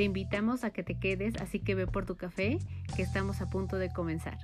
[0.00, 2.58] Te invitamos a que te quedes, así que ve por tu café,
[2.96, 4.38] que estamos a punto de comenzar.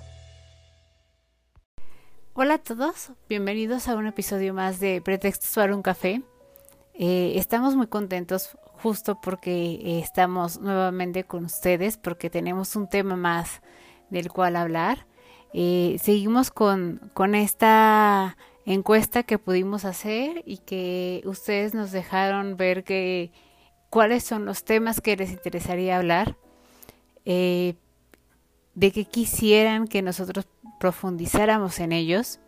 [2.34, 6.20] Hola a todos, bienvenidos a un episodio más de Pretextos para un café.
[6.92, 13.16] Eh, estamos muy contentos justo porque eh, estamos nuevamente con ustedes, porque tenemos un tema
[13.16, 13.62] más
[14.10, 15.06] del cual hablar.
[15.54, 18.36] Eh, seguimos con, con esta
[18.66, 23.32] encuesta que pudimos hacer y que ustedes nos dejaron ver que
[23.96, 26.36] cuáles son los temas que les interesaría hablar,
[27.24, 27.76] eh,
[28.74, 30.46] de que quisieran que nosotros
[30.78, 32.38] profundizáramos en ellos.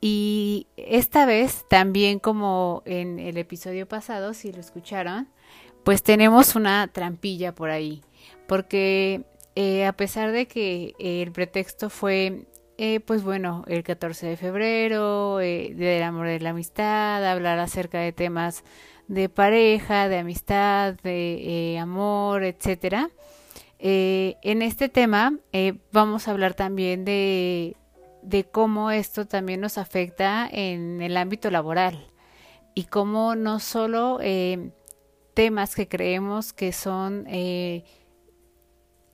[0.00, 5.28] Y esta vez, también como en el episodio pasado, si lo escucharon,
[5.84, 8.00] pues tenemos una trampilla por ahí,
[8.46, 12.46] porque eh, a pesar de que el pretexto fue,
[12.78, 18.12] eh, pues bueno, el 14 de febrero, del amor de la amistad, hablar acerca de
[18.12, 18.64] temas
[19.08, 23.10] de pareja, de amistad, de eh, amor, etcétera.
[23.78, 27.76] Eh, en este tema eh, vamos a hablar también de,
[28.22, 32.06] de, cómo esto también nos afecta en el ámbito laboral
[32.74, 34.18] y cómo no solo
[35.34, 37.26] temas que creemos que son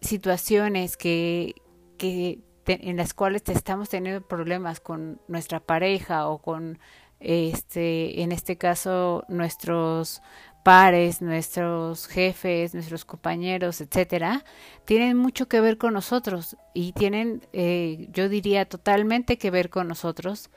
[0.00, 1.54] situaciones que,
[1.98, 6.78] que en las cuales estamos teniendo problemas con nuestra pareja o con
[7.24, 10.22] este, en este caso nuestros
[10.64, 14.44] pares, nuestros jefes, nuestros compañeros, etcétera,
[14.86, 19.88] tienen mucho que ver con nosotros y tienen, eh, yo diría, totalmente que ver con
[19.88, 20.50] nosotros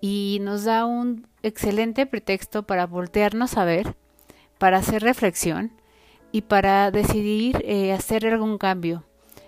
[0.00, 3.94] y nos da un excelente pretexto para voltearnos a ver,
[4.58, 5.72] para hacer reflexión
[6.32, 9.04] y para decidir eh, hacer algún cambio,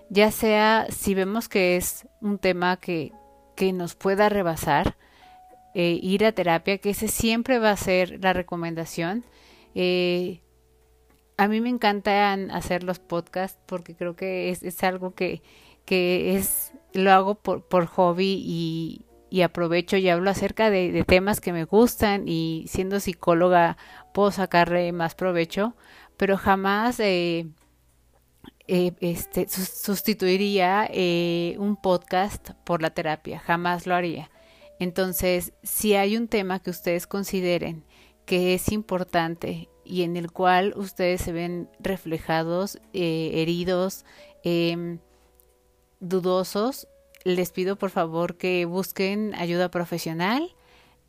[0.09, 3.11] ya sea si vemos que es un tema que,
[3.55, 4.95] que nos pueda rebasar,
[5.75, 9.25] eh, ir a terapia, que ese siempre va a ser la recomendación.
[9.75, 10.41] Eh,
[11.37, 15.41] a mí me encantan hacer los podcasts porque creo que es, es algo que,
[15.85, 21.41] que, es lo hago por, por hobby y, y, aprovecho y hablo acerca de, temas
[21.41, 23.77] que me gustan y siendo psicóloga
[24.13, 25.75] puedo sacarle más provecho,
[26.17, 27.47] pero jamás eh,
[28.67, 34.31] eh, este, sustituiría eh, un podcast por la terapia, jamás lo haría.
[34.79, 37.85] Entonces, si hay un tema que ustedes consideren
[38.25, 44.03] que es importante y en el cual ustedes se ven reflejados, eh, heridos,
[44.43, 44.99] eh,
[45.99, 46.87] dudosos,
[47.23, 50.55] les pido por favor que busquen ayuda profesional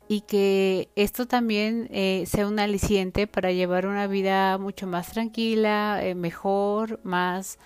[0.07, 5.99] y que esto también eh, sea un aliciente para llevar una vida mucho más tranquila,
[6.01, 7.59] eh, mejor, más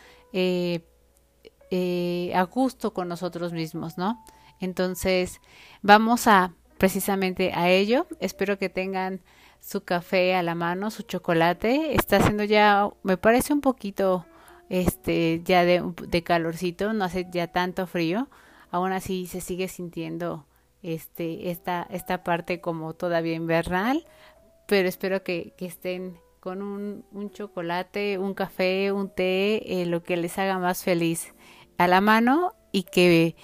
[2.33, 4.21] a gusto con nosotros mismos, ¿no?
[4.59, 5.39] Entonces,
[5.81, 8.07] vamos a precisamente a ello.
[8.19, 9.21] Espero que tengan
[9.59, 11.93] su café a la mano, su chocolate.
[11.95, 14.25] Está haciendo ya, me parece un poquito,
[14.69, 18.27] este, ya de, calorcito, no hace ya tanto frío.
[18.71, 20.45] Aún así se sigue sintiendo
[20.81, 24.05] este, esta, esta parte como todavía invernal,
[24.65, 30.01] pero espero que, que estén con un, un, chocolate, un café, un té, eh, lo
[30.01, 31.35] que les haga más feliz
[31.77, 33.35] a la mano y que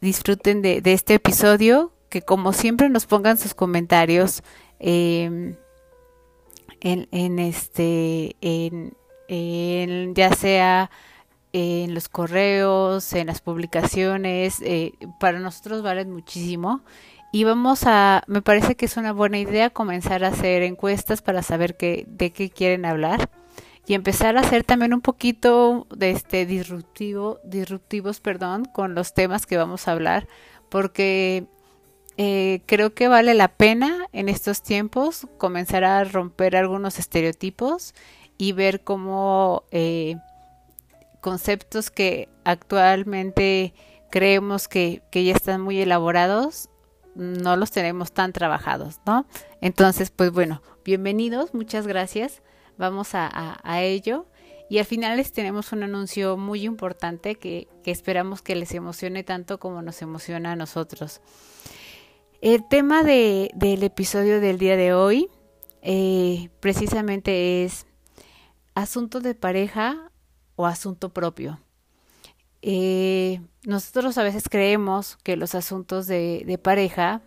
[0.00, 4.42] disfruten de, este episodio, que como siempre nos pongan sus comentarios
[4.78, 5.56] eh,
[6.80, 10.90] en, este, en, ya sea
[11.52, 16.82] en los correos, en las publicaciones, eh, para nosotros valen muchísimo.
[17.32, 21.42] Y vamos a, me parece que es una buena idea comenzar a hacer encuestas para
[21.42, 23.28] saber qué, de qué quieren hablar
[23.86, 29.46] y empezar a hacer también un poquito de este disruptivo, disruptivos, perdón, con los temas
[29.46, 30.26] que vamos a hablar,
[30.68, 31.46] porque
[32.16, 37.94] eh, creo que vale la pena en estos tiempos comenzar a romper algunos estereotipos
[38.38, 40.16] y ver cómo eh,
[41.20, 43.72] conceptos que actualmente
[44.10, 46.70] creemos que, que ya están muy elaborados
[47.14, 49.26] no los tenemos tan trabajados, ¿no?
[49.62, 52.42] Entonces, pues bueno, bienvenidos, muchas gracias
[52.78, 54.26] vamos a, ello.
[54.68, 59.58] Y al final les tenemos un anuncio muy importante que, esperamos que les emocione tanto
[59.58, 61.20] como nos emociona a nosotros.
[62.40, 65.28] El tema de, del episodio del día de hoy
[65.82, 67.86] eh, precisamente es
[68.74, 70.10] asunto de pareja
[70.56, 71.60] o asunto propio.
[72.62, 77.22] eh, nosotros a veces creemos que los asuntos de, de pareja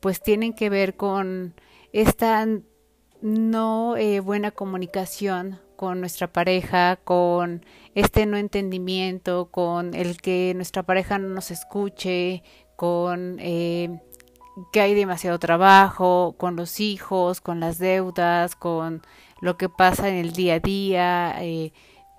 [0.00, 1.54] pues tienen que ver con
[1.92, 2.46] esta
[3.22, 7.64] no eh, buena comunicación con nuestra pareja, con
[7.94, 12.42] este no entendimiento, con el que nuestra pareja no nos escuche,
[12.76, 14.00] con eh,
[14.72, 19.02] que hay demasiado trabajo, con los hijos, con las deudas, con
[19.40, 21.72] lo que pasa en el día a día, eh,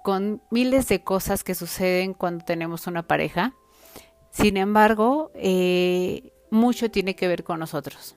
[0.04, 3.54] con miles de cosas que suceden cuando tenemos una pareja.
[4.32, 5.32] Sin embargo,
[6.50, 8.16] mucho tiene que ver con nosotros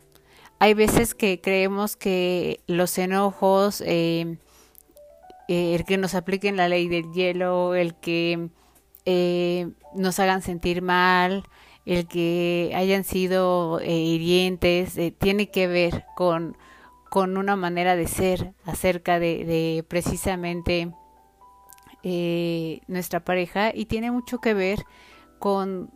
[0.58, 4.38] hay veces que creemos que los enojos, eh,
[5.49, 8.49] eh, el que nos apliquen la ley del hielo, el que
[9.05, 11.44] eh, nos hagan sentir mal,
[11.85, 16.56] el que hayan sido hirientes, tiene que ver con,
[17.11, 20.91] con una manera de ser acerca de, de precisamente
[22.88, 24.85] nuestra pareja y tiene mucho que ver
[25.38, 25.91] con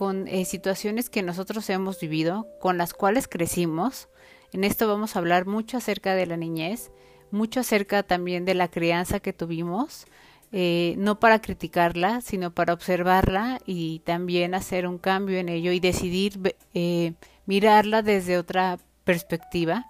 [0.00, 4.08] con eh, situaciones que nosotros hemos vivido, con las cuales crecimos.
[4.50, 6.90] En esto vamos a hablar mucho acerca de la niñez,
[7.30, 10.06] mucho acerca también de la crianza que tuvimos,
[10.52, 15.80] eh, no para criticarla, sino para observarla y también hacer un cambio en ello y
[15.80, 17.12] decidir eh,
[17.44, 19.84] mirarla desde otra perspectiva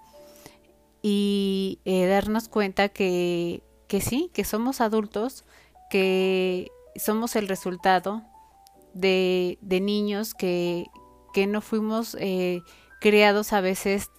[1.03, 5.45] y darnos cuenta que, que sí, que somos adultos,
[5.89, 8.25] que somos el resultado
[8.95, 10.87] de, de niños que,
[11.33, 12.63] que, no fuimos eh,
[13.01, 14.11] creados a veces,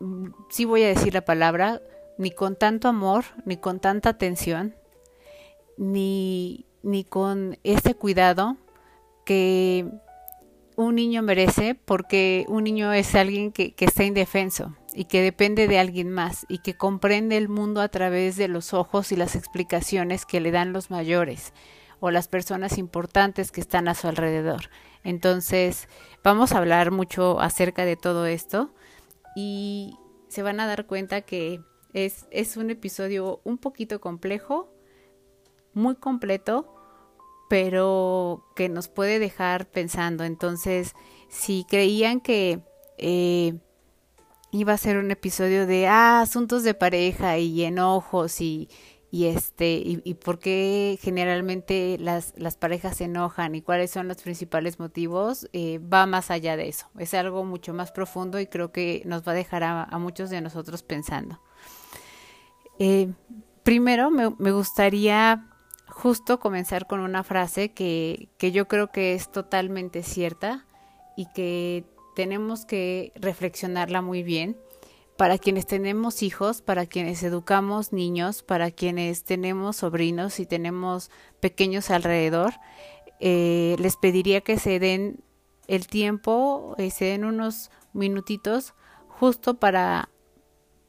[0.00, 1.80] mm, sí voy a decir la palabra,
[2.18, 4.74] ni con tanto amor, ni con tanta atención,
[5.76, 8.56] ni, ni con ese cuidado
[9.24, 9.86] que
[10.76, 15.68] un niño merece porque un niño es alguien que, que, está indefenso y que depende
[15.68, 19.36] de alguien más y que comprende el mundo a través de los ojos y las
[19.36, 21.52] explicaciones que le dan los mayores
[22.00, 24.70] o las personas importantes que están a su alrededor.
[25.04, 25.88] Entonces,
[26.24, 28.74] vamos a hablar mucho acerca de todo esto
[29.36, 29.96] y
[30.28, 31.60] se van a dar cuenta que
[31.92, 34.72] es, es un episodio un poquito complejo,
[35.72, 36.74] muy completo,
[37.48, 40.24] pero que nos puede dejar pensando.
[40.24, 40.94] Entonces,
[41.28, 42.60] si creían que
[42.98, 43.58] eh,
[44.52, 48.68] iba a ser un episodio de ah, asuntos de pareja y enojos y,
[49.12, 54.18] y este y, por qué generalmente las, las parejas se enojan y cuáles son los
[54.18, 56.86] principales motivos eh, va más allá de eso.
[56.96, 60.30] Es algo mucho más profundo y creo que nos va a dejar a, a muchos
[60.30, 61.40] de nosotros pensando.
[62.78, 63.12] Eh,
[63.64, 65.44] primero me, me, gustaría
[65.88, 70.66] justo comenzar con una frase que, que yo creo que es totalmente cierta
[71.16, 71.84] y que
[72.14, 74.56] tenemos que reflexionarla muy bien
[75.20, 81.90] para quienes tenemos hijos, para quienes educamos niños, para quienes tenemos sobrinos y tenemos pequeños
[81.90, 82.54] alrededor,
[83.18, 85.22] eh, les pediría que se den
[85.68, 88.72] el tiempo, eh, se den unos minutitos
[89.08, 90.08] justo para,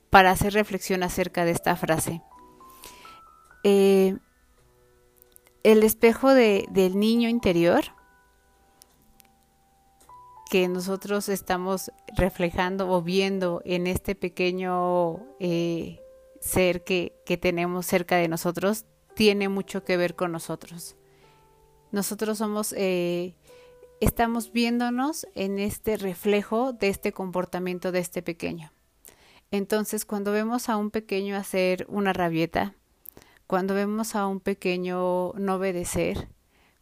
[0.09, 2.21] para hacer reflexión acerca de esta frase.
[3.65, 4.15] Eh,
[5.63, 7.83] el espejo de, del niño interior
[10.51, 16.01] que nosotros estamos reflejando o viendo en este pequeño eh,
[16.41, 18.83] ser que, que tenemos cerca de nosotros
[19.15, 20.97] tiene mucho que ver con nosotros.
[21.93, 23.37] Nosotros somos, eh,
[24.01, 28.73] estamos viéndonos en este reflejo de este comportamiento de este pequeño.
[29.51, 32.75] Entonces, cuando vemos a un pequeño hacer una rabieta,
[33.47, 36.27] cuando vemos a un pequeño no obedecer,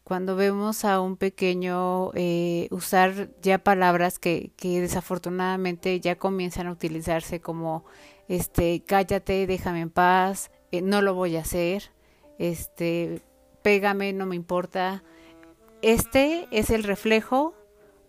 [0.10, 7.42] cuando vemos a un pequeño eh, usar ya palabras que, desafortunadamente ya comienzan a utilizarse
[7.42, 7.86] como
[8.28, 11.92] este cállate, déjame en paz, eh, no lo voy a hacer,
[12.40, 13.22] este
[13.62, 15.04] pégame, no me importa.
[15.84, 17.54] Este es el reflejo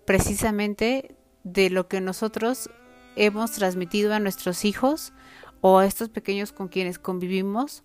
[0.07, 1.15] precisamente
[1.45, 2.71] de lo que nosotros
[3.15, 5.13] hemos transmitido a nuestros hijos
[5.61, 7.85] o a estos pequeños con quienes convivimos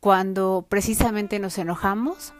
[0.00, 2.32] cuando precisamente nos enojamos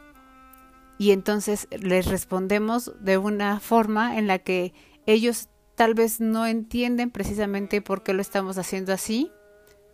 [0.98, 4.74] y entonces les respondemos de una forma en la que
[5.06, 9.30] ellos tal vez no entienden precisamente por qué lo estamos haciendo así,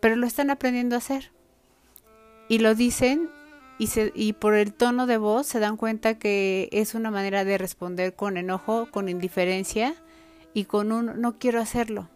[0.01, 1.31] pero lo están aprendiendo a hacer.
[2.49, 3.29] Y lo dicen
[3.77, 7.45] y, se, y por el tono de voz se dan cuenta que es una manera
[7.45, 9.95] de responder con enojo, con indiferencia
[10.53, 12.09] y con un no quiero hacerlo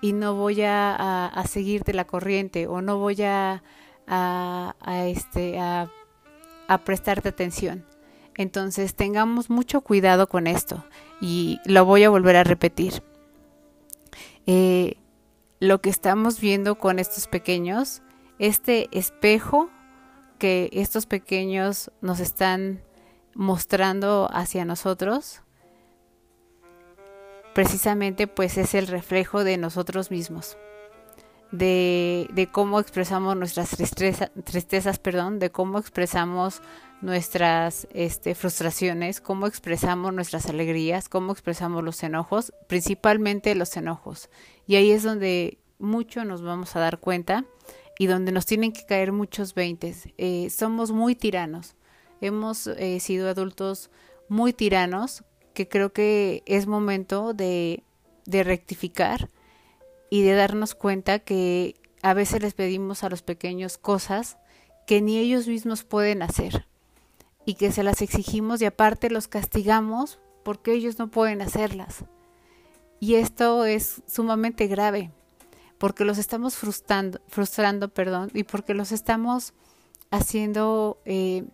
[0.00, 3.62] y no voy a, a, a seguirte la corriente o no voy a,
[4.06, 5.90] a, a este, a
[6.68, 7.84] a prestarte atención.
[8.36, 10.84] Entonces tengamos mucho cuidado con esto
[11.20, 13.02] y lo voy a volver a repetir.
[14.46, 14.96] Eh,
[15.58, 18.02] lo que estamos viendo con estos pequeños,
[18.38, 19.70] este espejo
[20.38, 22.80] que estos pequeños nos están
[23.34, 25.42] mostrando hacia nosotros,
[27.54, 30.56] precisamente pues es el reflejo de nosotros mismos,
[31.50, 33.70] de, cómo expresamos nuestras
[34.44, 36.60] tristezas, perdón, de cómo expresamos
[37.00, 44.28] nuestras este, frustraciones, cómo expresamos nuestras alegrías, cómo expresamos los enojos, principalmente los enojos.
[44.66, 47.44] Y ahí es donde mucho nos vamos a dar cuenta
[47.98, 50.08] y donde nos tienen que caer muchos veintes.
[50.18, 51.76] Eh, somos muy tiranos,
[52.20, 53.90] hemos eh, sido adultos
[54.28, 55.24] muy tiranos
[55.54, 57.82] que creo que es momento de
[58.26, 59.30] rectificar
[60.10, 64.38] y de darnos cuenta que a veces les pedimos a los pequeños cosas
[64.86, 66.66] que ni ellos mismos pueden hacer
[67.44, 72.04] y que se las exigimos y aparte los castigamos porque ellos no pueden hacerlas.
[73.00, 75.12] Y esto es sumamente grave
[75.78, 79.54] porque los estamos frustrando, frustrando perdón, y porque los estamos
[80.10, 81.44] haciendo eh,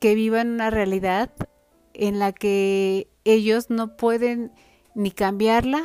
[0.00, 1.30] que vivan una realidad
[1.94, 4.52] en la que ellos no pueden
[4.94, 5.84] ni cambiarla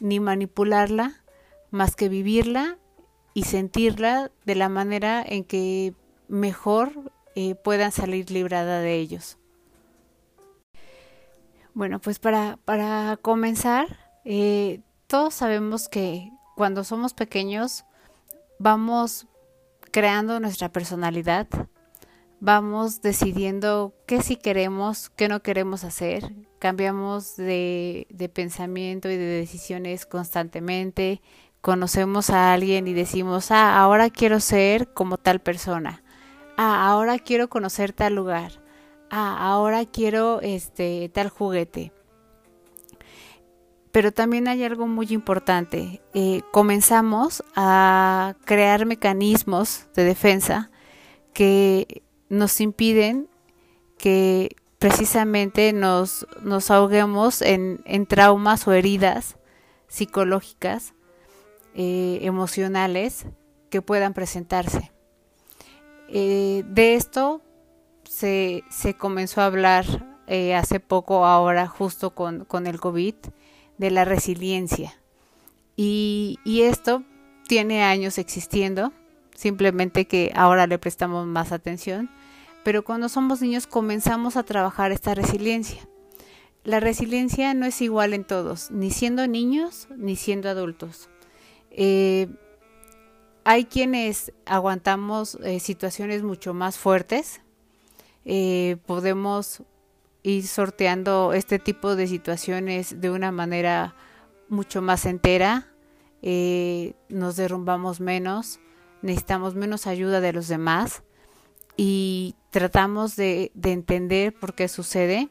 [0.00, 1.22] ni manipularla,
[1.70, 2.78] más que vivirla
[3.34, 5.94] y sentirla de la manera en que
[6.28, 9.38] mejor eh, puedan salir librada de ellos.
[11.74, 13.86] Bueno, pues para, para comenzar,
[14.24, 17.84] eh, todos sabemos que cuando somos pequeños
[18.58, 19.26] vamos
[19.92, 21.46] creando nuestra personalidad,
[22.40, 29.24] vamos decidiendo qué sí queremos, qué no queremos hacer, cambiamos de, de pensamiento y de
[29.26, 31.20] decisiones constantemente,
[31.60, 36.02] conocemos a alguien y decimos, ah, ahora quiero ser como tal persona
[36.58, 38.52] ah, ahora quiero conocer tal lugar,
[39.10, 41.92] ah, ahora quiero este tal juguete.
[43.90, 46.02] Pero también hay algo muy importante.
[46.12, 50.70] Eh, comenzamos a crear mecanismos de defensa
[51.32, 53.28] que nos impiden
[53.98, 59.36] que precisamente nos, nos ahoguemos en, en traumas o heridas
[59.88, 60.94] psicológicas,
[61.74, 63.26] eh, emocionales
[63.70, 64.92] que puedan presentarse.
[66.08, 67.42] Eh, de esto
[68.04, 69.84] se, se, comenzó a hablar
[70.26, 73.14] eh, hace poco, ahora justo con, con, el COVID,
[73.76, 74.94] de la resiliencia.
[75.76, 77.02] Y, y esto
[77.46, 78.92] tiene años existiendo,
[79.34, 82.10] simplemente que ahora le prestamos más atención,
[82.68, 85.88] pero cuando somos niños comenzamos a trabajar esta resiliencia.
[86.64, 91.08] La resiliencia no es igual en todos, ni siendo niños ni siendo adultos.
[91.70, 92.28] Eh,
[93.44, 97.40] hay quienes aguantamos eh, situaciones mucho más fuertes.
[98.26, 99.62] Eh, podemos
[100.22, 103.96] ir sorteando este tipo de situaciones de una manera
[104.50, 105.72] mucho más entera.
[107.08, 108.60] Nos derrumbamos menos,
[109.00, 111.02] necesitamos menos ayuda de los demás
[111.80, 115.30] y tratamos de, entender por qué sucede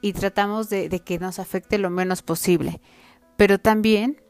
[0.00, 2.80] y tratamos de, que nos afecte lo menos posible.
[3.36, 4.22] Pero también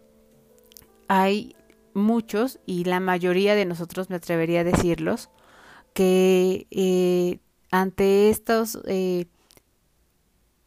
[1.07, 1.55] hay
[1.95, 5.31] muchos, y la mayoría de nosotros me atrevería a decirlos,
[5.95, 7.39] que eh,
[7.71, 9.27] ante estos eh,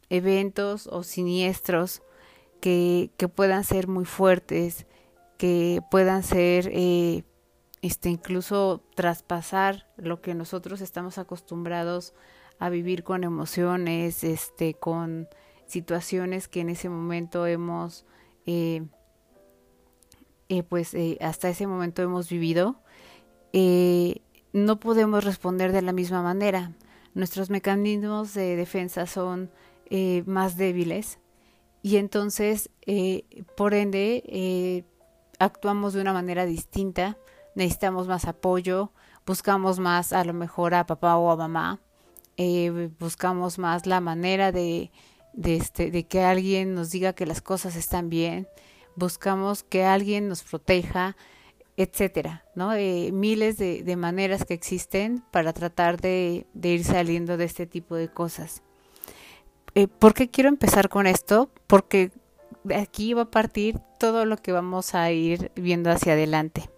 [0.10, 2.04] eventos o siniestros
[2.62, 4.86] que, que, puedan ser muy fuertes,
[5.38, 7.26] que puedan ser eh,
[7.82, 12.14] este, incluso traspasar lo que nosotros estamos acostumbrados
[12.60, 15.28] a vivir con emociones, este, con
[15.66, 18.06] situaciones que en ese momento hemos
[18.46, 18.84] eh,
[20.52, 22.76] eh, pues eh, hasta ese momento hemos vivido,
[23.54, 24.18] eh,
[24.52, 26.74] no podemos responder de la misma manera.
[27.14, 29.50] Nuestros mecanismos de defensa son
[30.26, 31.20] más débiles
[31.82, 32.70] y entonces,
[33.56, 34.86] por ende,
[35.40, 37.18] actuamos de una manera distinta,
[37.56, 38.92] necesitamos más apoyo,
[39.26, 41.80] buscamos más a lo mejor a papá o a mamá,
[43.00, 44.52] buscamos más la manera
[45.44, 48.48] este, de que alguien nos diga que las cosas están bien,
[48.96, 51.16] buscamos que alguien nos proteja,
[51.78, 52.74] etcétera, ¿no?
[52.74, 57.96] Eh, miles de, maneras que existen para tratar de, de, ir saliendo de este tipo
[57.96, 58.62] de cosas.
[59.74, 61.50] Eh, ¿Por qué quiero empezar con esto?
[61.68, 62.12] Porque
[62.64, 66.70] de aquí va a partir todo lo que vamos a ir viendo hacia adelante.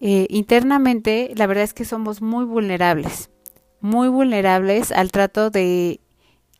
[0.00, 3.30] Eh, internamente, la verdad es que somos muy vulnerables,
[3.80, 6.00] muy vulnerables al trato de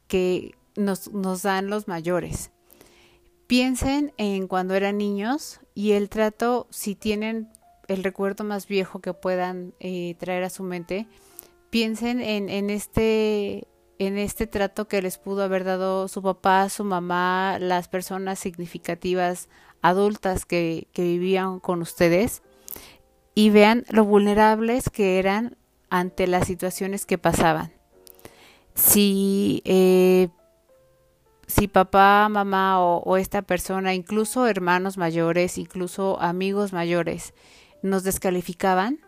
[0.09, 2.51] que nos, nos dan los mayores.
[3.47, 7.49] Piensen en cuando eran niños y el trato, si tienen
[7.89, 11.07] el recuerdo más viejo que puedan eh, traer a su mente,
[11.71, 16.85] piensen en, en, este en este trato que les pudo haber dado su papá, su
[16.85, 19.49] mamá, las personas significativas
[19.81, 22.43] adultas que, que vivían con ustedes.
[23.37, 25.59] Y vean lo vulnerables que eran
[25.91, 27.71] ante las situaciones que pasaban.
[28.75, 30.31] Si, eh,
[31.47, 37.35] si papá, mamá o, o esta persona, incluso hermanos mayores, incluso amigos mayores,
[37.83, 39.01] nos descalificaban,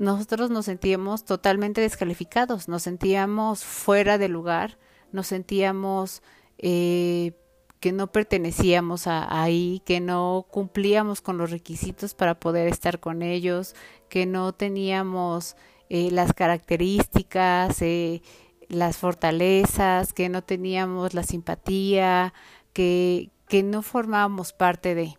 [0.00, 4.78] nosotros nos sentíamos totalmente descalificados, nos sentíamos fuera de lugar,
[5.12, 6.24] nos sentíamos
[6.58, 7.34] eh,
[7.82, 13.22] que no pertenecíamos a, ahí, que no cumplíamos con los requisitos para poder estar con
[13.22, 13.74] ellos,
[14.08, 15.56] que no teníamos
[15.90, 18.22] eh, las características, eh,
[18.68, 22.32] las fortalezas, que no teníamos la simpatía,
[22.72, 25.18] que, que no formábamos parte de.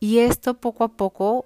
[0.00, 1.44] Y esto poco a poco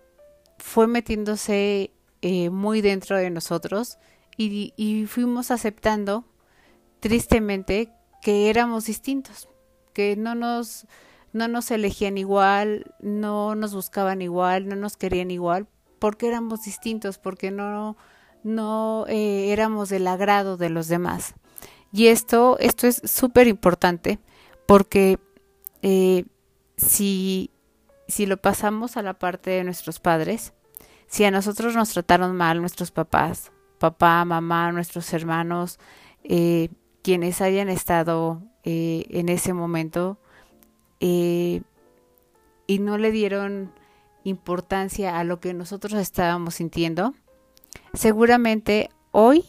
[0.59, 1.91] fue metiéndose
[2.23, 3.99] eh, muy dentro de nosotros
[4.37, 6.25] y, y fuimos aceptando
[7.01, 7.91] tristemente
[8.23, 9.49] que éramos distintos,
[9.95, 10.87] que no nos,
[11.33, 15.67] no nos elegían igual, no nos buscaban igual, no nos querían igual,
[15.99, 17.97] porque éramos distintos, porque no,
[18.43, 21.35] no eh, éramos del agrado de los demás.
[21.93, 24.19] Y esto, esto es súper importante,
[24.67, 25.19] porque
[25.81, 26.25] eh,
[26.77, 27.51] si,
[28.09, 30.53] si lo pasamos a la parte de nuestros padres,
[31.07, 35.79] si a nosotros nos trataron mal nuestros papás, papá, mamá, nuestros hermanos,
[36.25, 36.71] eh,
[37.05, 40.17] quienes hayan estado eh, en ese momento
[41.01, 41.61] eh,
[42.67, 43.71] y no le dieron
[44.25, 47.13] importancia a lo que nosotros estábamos sintiendo,
[47.93, 49.45] seguramente hoy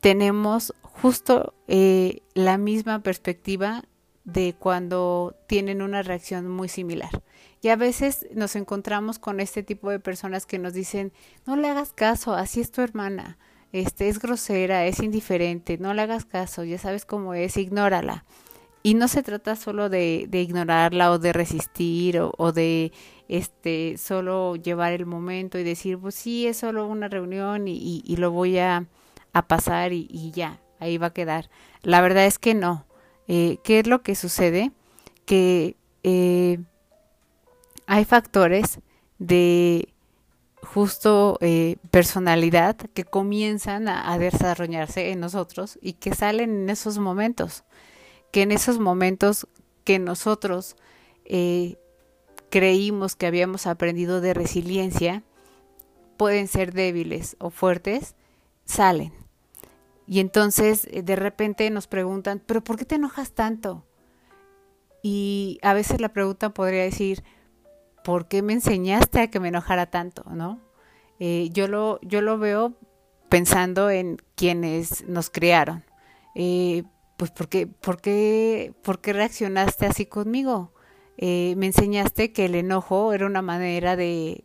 [0.00, 3.84] tenemos justo eh, la misma perspectiva
[4.24, 7.22] de cuando tienen una reacción muy similar.
[7.62, 11.12] Y a veces nos encontramos con este tipo de personas que nos dicen,
[11.46, 13.38] no le hagas caso, así es tu hermana,
[13.80, 18.24] este es grosera, es indiferente, no le hagas caso, ya sabes cómo es, ignórala.
[18.82, 22.92] Y no se trata solo de, ignorarla o de resistir o, de
[23.28, 28.30] este solo llevar el momento y decir, pues sí, es solo una reunión y, lo
[28.30, 28.86] voy a,
[29.48, 31.50] pasar y, y, ya, ahí va a quedar.
[31.82, 32.86] La verdad es que no.
[33.28, 34.70] Eh, ¿Qué es lo que sucede?
[35.24, 36.58] Que eh,
[37.86, 38.80] hay factores
[39.18, 39.88] de
[40.66, 47.64] justo eh, personalidad que comienzan a, desarrollarse en nosotros y que salen en esos momentos,
[48.32, 49.46] que en esos momentos
[49.84, 50.76] que nosotros
[51.24, 51.76] eh,
[52.50, 55.22] creímos que habíamos aprendido de resiliencia,
[56.16, 58.14] pueden ser débiles o fuertes,
[58.64, 59.12] salen.
[60.06, 63.84] Y entonces eh, de repente nos preguntan, pero ¿por qué te enojas tanto?
[65.02, 67.22] Y a veces la pregunta podría decir,
[68.06, 70.22] ¿por qué me enseñaste a que me enojara tanto?
[70.30, 70.60] ¿No?
[71.18, 72.74] Eh, yo, lo, yo lo veo
[73.28, 75.84] pensando en quienes nos criaron.
[76.36, 76.84] Eh,
[77.16, 80.72] pues ¿por qué, por, qué, ¿por qué reaccionaste así conmigo?
[81.16, 84.44] Eh, me enseñaste que el enojo era una manera de,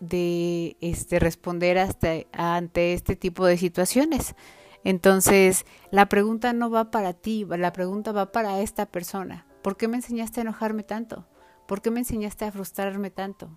[0.00, 4.34] de este, responder hasta, ante este tipo de situaciones.
[4.82, 9.46] Entonces, la pregunta no va para ti, la pregunta va para esta persona.
[9.62, 11.28] ¿Por qué me enseñaste a enojarme tanto?
[11.72, 13.48] ¿Por qué me enseñaste a frustrarme tanto?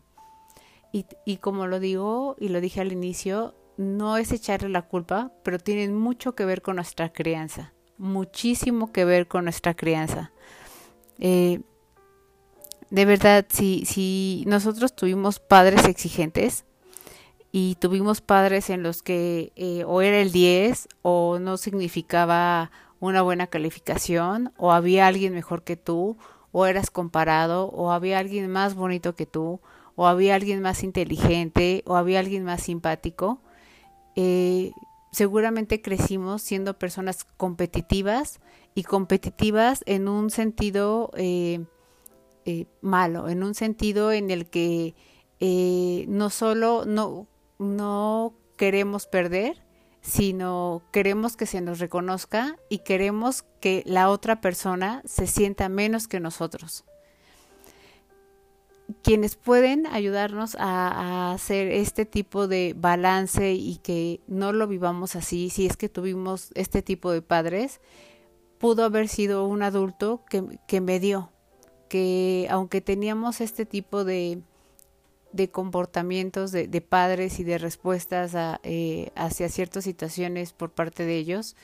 [0.94, 5.34] Y, y como lo digo y lo dije al inicio, no es echarle la culpa,
[5.44, 10.32] pero tienen mucho que ver con nuestra crianza, muchísimo que ver con nuestra crianza.
[11.20, 11.60] Eh,
[12.90, 16.64] de verdad, si, si nosotros tuvimos padres exigentes
[17.52, 23.22] y tuvimos padres en los que eh, o era el 10 o no significaba una
[23.24, 26.16] buena calificación o había alguien mejor que tú
[26.58, 29.60] o eras comparado, o había alguien más bonito que tú,
[29.98, 33.42] o había alguien más inteligente, o había alguien más simpático.
[34.16, 34.72] Eh,
[35.12, 38.40] seguramente crecimos siendo personas competitivas
[38.74, 41.66] y competitivas en un sentido eh,
[42.46, 44.96] eh, malo, en un sentido en el que
[46.08, 47.28] no solo no,
[47.60, 49.62] no queremos perder,
[50.06, 56.08] sino queremos que se nos reconozca y queremos que la otra persona se sienta menos
[56.08, 56.86] que nosotros.
[59.02, 65.50] Quienes pueden ayudarnos a, hacer este tipo de balance y que no lo vivamos así,
[65.50, 67.82] si es que tuvimos este tipo de padres,
[68.60, 71.32] pudo haber sido un adulto que, que me dio,
[71.90, 74.44] que aunque teníamos este tipo de,
[75.36, 81.18] de comportamientos de, padres y de respuestas a, eh, hacia ciertas situaciones por parte de
[81.18, 81.58] ellos,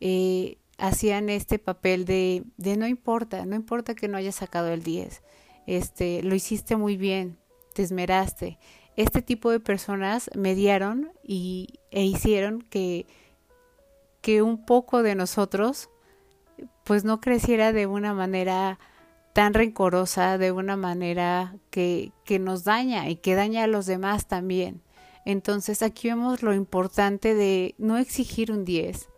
[0.00, 4.82] eh, hacían este papel de, de, no importa, no importa que no hayas sacado el
[4.82, 5.22] 10,
[5.66, 7.36] este, lo hiciste muy bien,
[7.74, 8.58] te esmeraste.
[8.96, 13.06] Este tipo de personas mediaron y, e hicieron que,
[14.22, 15.90] que un poco de nosotros
[16.84, 18.78] pues no creciera de una manera
[19.38, 24.26] tan rencorosa de una manera que, que nos daña y que daña a los demás
[24.26, 24.82] también.
[25.24, 29.08] Entonces aquí vemos lo importante de no exigir un 10,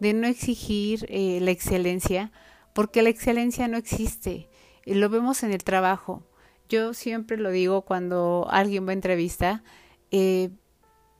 [0.00, 2.32] de no exigir eh, la excelencia,
[2.74, 4.48] porque la excelencia no existe.
[4.84, 6.24] Y lo vemos en el trabajo.
[6.68, 9.62] Yo siempre lo digo cuando alguien va a entrevista,
[10.10, 10.50] eh,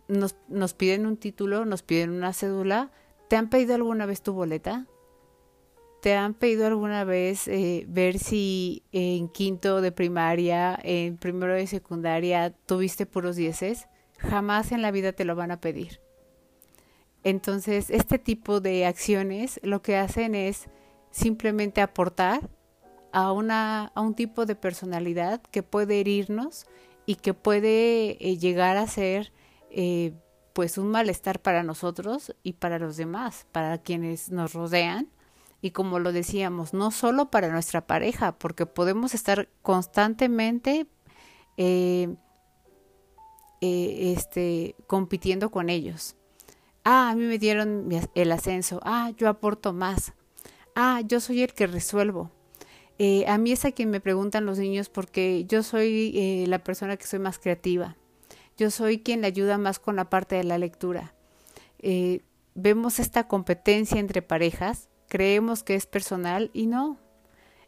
[0.08, 2.90] nos, nos piden un título, nos piden una cédula.
[3.28, 4.88] ¿Te han pedido alguna vez tu boleta?
[6.00, 11.66] ¿Te han pedido alguna vez eh, ver si en quinto de primaria, en primero de
[11.66, 13.88] secundaria, tuviste puros dieces?
[14.18, 16.00] Jamás en la vida te lo van a pedir.
[17.24, 20.68] Entonces, este tipo de acciones lo que hacen es
[21.10, 22.48] simplemente aportar
[23.12, 26.66] a, una, a un tipo de personalidad que puede herirnos
[27.06, 29.32] y que puede eh, llegar a ser
[29.70, 30.12] eh,
[30.52, 35.08] pues un malestar para nosotros y para los demás, para quienes nos rodean.
[35.60, 40.86] Y como lo decíamos, no solo para nuestra pareja, porque podemos estar constantemente
[41.56, 42.14] eh,
[43.60, 46.16] este, compitiendo con ellos.
[46.84, 48.80] Ah, a mí me dieron el ascenso.
[48.84, 50.12] Ah, yo aporto más.
[50.74, 52.30] Ah, yo soy el que resuelvo.
[52.98, 56.58] Eh, a mí es a quien me preguntan los niños porque yo soy eh, la
[56.58, 57.96] persona que soy más creativa.
[58.56, 61.14] Yo soy quien le ayuda más con la parte de la lectura.
[61.78, 62.22] Eh,
[62.54, 66.98] vemos esta competencia entre parejas, creemos que es personal y no.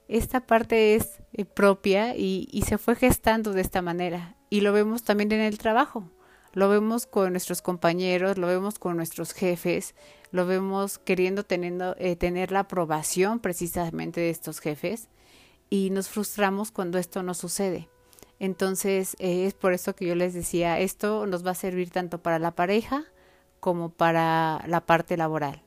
[0.09, 1.21] Esta parte es
[1.55, 4.37] propia y, y se fue gestando de esta manera.
[4.51, 6.11] Y lo vemos también en el trabajo
[6.53, 9.95] lo vemos con nuestros compañeros, lo vemos con nuestros jefes,
[10.33, 15.09] lo vemos queriendo teniendo, eh, tener la aprobación precisamente de estos jefes
[15.69, 17.89] y nos frustramos cuando esto no sucede.
[18.39, 22.23] Entonces eh, es por eso que yo les decía, esto nos va a servir tanto
[22.23, 23.05] para la pareja
[23.61, 25.63] como para la parte laboral.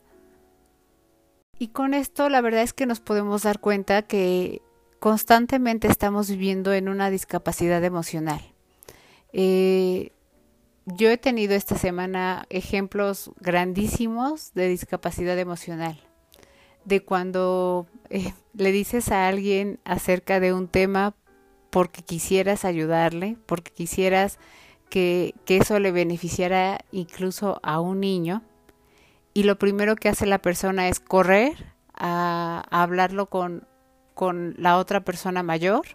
[1.59, 4.61] Y con esto la verdad es que nos podemos dar cuenta que
[4.99, 8.41] constantemente estamos viviendo en una discapacidad emocional.
[9.33, 10.11] Eh,
[10.85, 15.99] yo he tenido esta semana ejemplos grandísimos de discapacidad emocional,
[16.85, 21.15] de cuando eh, le dices a alguien acerca de un tema
[21.69, 24.39] porque quisieras ayudarle, porque quisieras
[24.89, 28.43] que, que eso le beneficiara incluso a un niño,
[29.33, 33.67] y lo primero que hace la persona es correr a, hablarlo con,
[34.13, 35.85] con la otra persona mayor,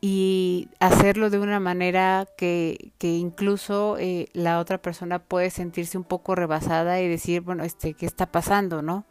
[0.00, 6.04] y hacerlo de una manera que, que incluso eh, la otra persona puede sentirse un
[6.04, 9.06] poco rebasada y decir, bueno, este, ¿qué está pasando, no?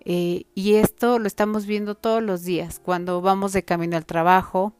[0.00, 4.74] Eh, y esto lo estamos viendo todos los días, cuando vamos de camino al trabajo,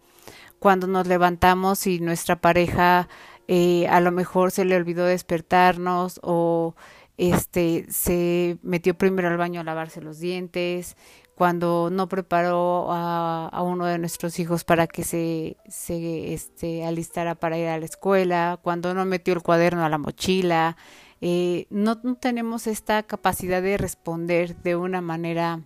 [0.58, 3.08] cuando nos levantamos y nuestra pareja
[3.48, 6.74] eh, a lo mejor se le olvidó despertarnos o
[7.18, 10.96] este se metió primero al baño a lavarse los dientes,
[11.36, 17.68] cuando no preparó a, uno de nuestros hijos para que se, este, alistara para ir
[17.68, 20.78] a la escuela, cuando no metió el cuaderno a la mochila.
[21.20, 25.60] Eh, no, tenemos esta capacidad de responder de una manera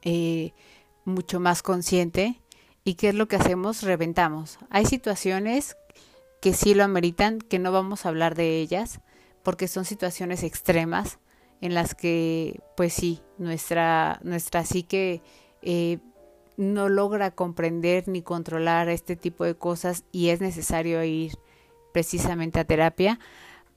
[0.00, 0.52] eh,
[1.04, 2.40] mucho más consciente.
[2.84, 3.82] ¿Y qué es lo que hacemos?
[3.82, 4.58] Reventamos.
[4.70, 5.76] Hay situaciones
[6.40, 9.00] que sí lo ameritan, que no vamos a hablar de ellas,
[9.44, 11.18] porque son situaciones extremas
[11.60, 15.22] en las que, pues sí, nuestra, nuestra psique
[15.62, 15.98] eh,
[16.56, 21.32] no logra comprender ni controlar este tipo de cosas y es necesario ir
[21.92, 23.20] precisamente a terapia.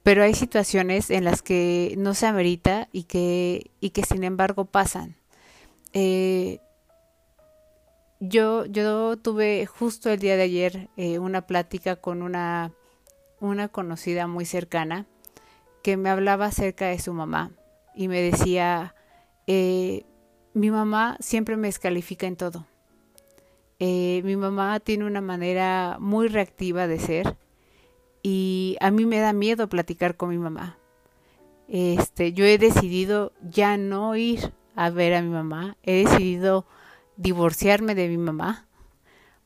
[0.02, 4.64] Pero hay situaciones en las que no se amerita y que, y que sin embargo
[4.64, 5.16] pasan.
[5.92, 6.60] Eh,
[8.20, 12.72] yo, yo tuve justo el día de ayer eh, una plática con una,
[13.40, 15.06] una conocida muy cercana
[15.88, 17.50] que me hablaba acerca de su mamá
[17.94, 18.94] y me decía,
[19.46, 20.04] eh,
[20.52, 22.66] mi mamá siempre me descalifica en todo.
[23.78, 27.38] Eh, mi mamá tiene una manera muy reactiva de ser
[28.22, 30.76] y a mí me da miedo platicar con mi mamá.
[31.68, 36.66] Este, yo he decidido ya no ir a ver a mi mamá, he decidido
[37.16, 38.66] divorciarme de mi mamá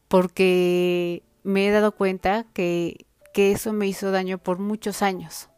[0.08, 5.48] porque me he dado cuenta que, que eso me hizo daño por muchos años.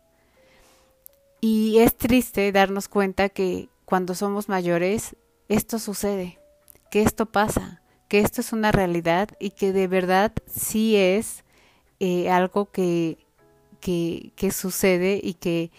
[1.47, 5.15] Y es triste darnos cuenta que cuando somos mayores
[5.51, 6.39] esto sucede,
[6.91, 11.45] que esto pasa, que esto es una realidad y que de verdad sí es
[12.01, 13.19] eh, algo que,
[13.81, 15.71] que, que, sucede y que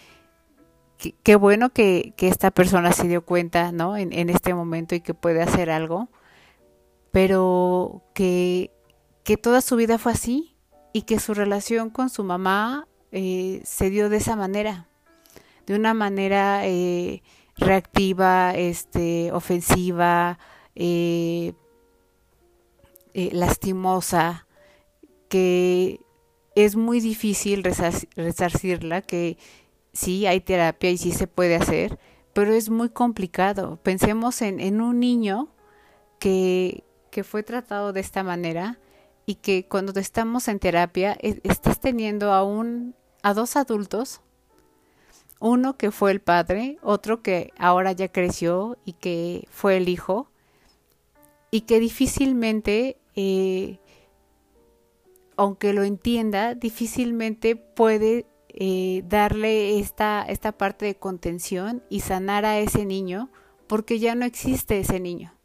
[1.24, 3.98] qué bueno que, que, esta persona se dio cuenta ¿no?
[3.98, 6.10] En, este momento y que puede hacer algo,
[7.10, 8.70] pero que,
[9.24, 10.56] que toda su vida fue así
[10.94, 14.90] y que su relación con su mamá eh, se dio de esa manera
[15.66, 17.22] de una manera eh,
[17.58, 20.40] reactiva, este, ofensiva,
[20.76, 21.54] eh,
[23.14, 24.48] eh, lastimosa,
[25.30, 26.02] que
[26.56, 29.38] es muy difícil resarcirla, que
[29.94, 32.00] sí hay terapia y sí se puede hacer,
[32.34, 33.78] pero es muy complicado.
[33.82, 35.50] Pensemos en, un niño
[36.20, 38.80] que, que fue tratado de esta manera
[39.26, 44.22] y que cuando estamos en terapia e, estás teniendo a un a dos adultos
[45.46, 50.32] uno que fue el padre, otro que ahora ya creció y que fue el hijo,
[51.52, 53.78] y que difícilmente, eh,
[55.38, 62.58] aunque lo entienda, difícilmente puede eh, darle esta, esta parte de contención y sanar a
[62.58, 63.30] ese niño,
[63.68, 65.36] porque ya no existe ese niño,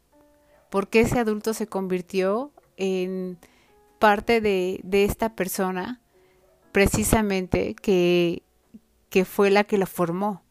[0.71, 3.37] porque ese adulto se convirtió en
[3.99, 6.01] parte de, de esta persona
[6.71, 8.41] precisamente que
[9.11, 10.41] que fue la que la formó.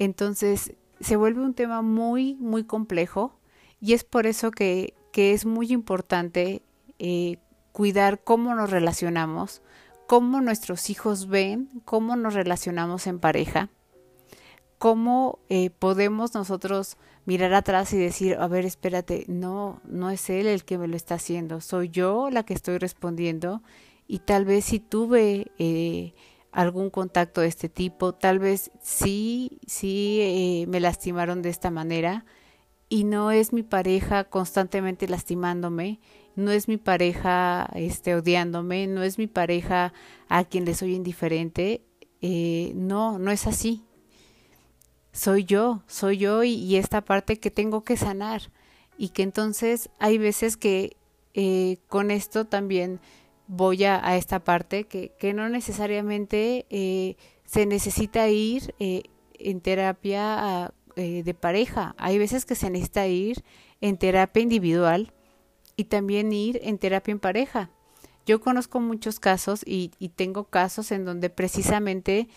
[0.00, 3.38] Entonces, se vuelve un tema muy, muy complejo
[3.80, 6.62] y es por eso que, que es muy importante
[6.98, 7.36] eh,
[7.70, 9.62] cuidar cómo nos relacionamos,
[10.06, 13.68] cómo nuestros hijos ven, cómo nos relacionamos en pareja,
[14.78, 20.46] cómo eh, podemos nosotros mirar atrás y decir, a ver, espérate, no, no es él
[20.46, 23.62] el que me lo está haciendo, soy yo la que estoy respondiendo
[24.06, 26.14] y tal vez si tuve eh,
[26.52, 32.24] algún contacto de este tipo, tal vez sí, sí eh, me lastimaron de esta manera.
[32.90, 35.98] Y no es mi pareja constantemente lastimándome,
[36.36, 39.94] no es mi pareja este, odiándome, no es mi pareja
[40.28, 41.82] a quien le soy indiferente,
[42.20, 43.82] eh, no, no es así.
[45.12, 48.50] Soy yo, soy yo y, esta parte que tengo que sanar.
[48.98, 50.96] Y que entonces hay veces que
[51.34, 53.00] eh, con esto también
[53.54, 59.02] voy a, esta parte que, que no necesariamente eh, se necesita ir eh,
[59.34, 61.94] en terapia eh, de pareja.
[61.98, 63.44] Hay veces que se necesita ir
[63.82, 65.12] en terapia individual
[65.76, 67.68] y también ir en terapia en pareja.
[68.24, 72.28] Yo conozco muchos casos y, y tengo casos en donde precisamente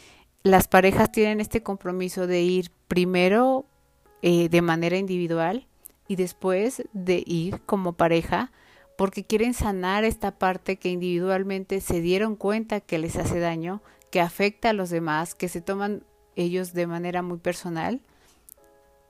[0.43, 3.65] las parejas tienen este compromiso de ir primero
[4.21, 5.67] de manera individual
[6.07, 8.51] y después de ir como pareja
[8.97, 14.21] porque quieren sanar esta parte que individualmente se dieron cuenta que les hace daño, que
[14.21, 16.03] afecta a los demás, que se toman
[16.35, 18.01] ellos de manera muy personal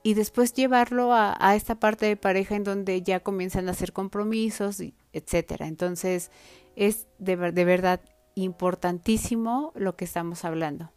[0.06, 4.80] y después llevarlo a, esta parte de pareja en donde ya comienzan a hacer compromisos,
[5.12, 5.66] etcétera.
[5.66, 6.30] Entonces
[6.76, 8.00] es de, de verdad
[8.36, 10.92] importantísimo lo que estamos hablando.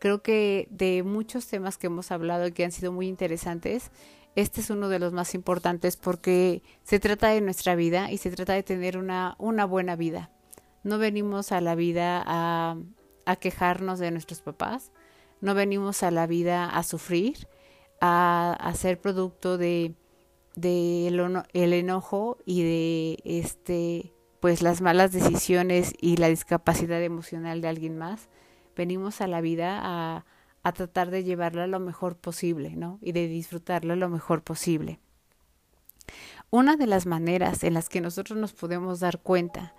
[0.00, 3.92] Creo que de muchos temas que hemos hablado y que han sido muy interesantes,
[4.38, 8.30] este es uno de los más importantes porque se trata de nuestra vida y se
[8.30, 10.30] trata de tener una, una buena vida.
[10.84, 12.76] No venimos a la vida a,
[13.40, 14.92] quejarnos de nuestros papás,
[15.40, 17.48] no venimos a la vida a sufrir,
[18.00, 19.96] a, a ser producto de,
[20.54, 27.60] de el, el enojo y de este pues las malas decisiones y la discapacidad emocional
[27.60, 28.28] de alguien más.
[28.76, 30.24] Venimos a la vida a
[30.68, 32.98] a tratar de llevarla lo mejor posible, ¿no?
[33.02, 35.00] Y de disfrutarla lo mejor posible.
[36.50, 39.74] Una de las maneras en las que nosotros nos podemos dar cuenta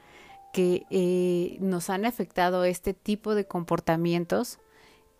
[0.54, 4.60] que eh, nos han afectado este tipo de comportamientos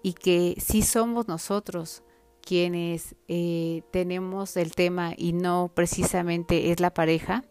[0.04, 2.04] y que sí somos nosotros
[2.42, 7.44] quienes eh, tenemos el tema y no precisamente es la pareja,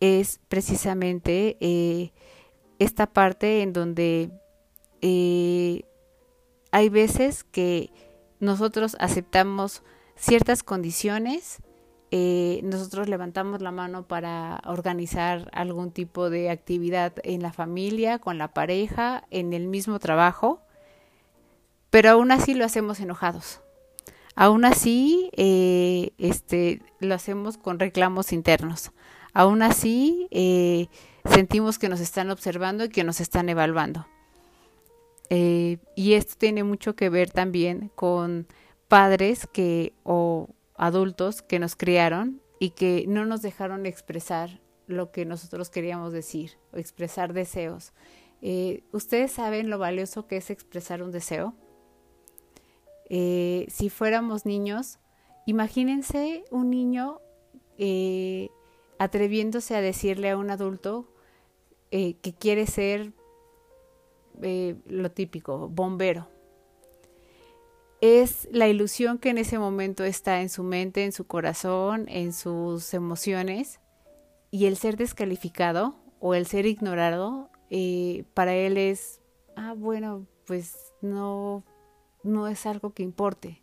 [0.00, 2.12] es precisamente eh,
[2.78, 4.30] esta parte en donde
[6.72, 7.92] hay veces que
[8.40, 9.82] nosotros aceptamos
[10.16, 11.58] ciertas condiciones,
[12.10, 18.36] eh, nosotros levantamos la mano para organizar algún tipo de actividad en la familia, con
[18.36, 20.60] la pareja, en el mismo trabajo,
[21.90, 23.60] pero aún así lo hacemos enojados.
[24.34, 28.92] Aún así, eh, este, lo hacemos con reclamos internos.
[29.34, 30.88] Aún así, eh,
[31.26, 34.06] sentimos que nos están observando y que nos están evaluando.
[35.34, 38.46] Eh, y esto tiene mucho que ver también con
[38.86, 45.24] padres que o adultos que nos criaron y que no nos dejaron expresar lo que
[45.24, 47.94] nosotros queríamos decir o expresar deseos.
[48.42, 51.54] Eh, ¿Ustedes saben lo valioso que es expresar un deseo?
[53.08, 54.98] Eh, si fuéramos niños,
[55.46, 57.20] imagínense un niño
[58.98, 61.08] atreviéndose a decirle a un adulto
[61.90, 63.14] que quiere ser
[64.40, 66.28] eh, lo típico, bombero.
[68.00, 72.32] Es la ilusión que en ese momento está en su mente, en su corazón, en
[72.32, 73.80] sus emociones,
[74.50, 79.20] y el ser descalificado o el ser ignorado, eh, para él es,
[79.56, 81.64] ah, bueno, pues no,
[82.22, 83.62] no es algo que importe.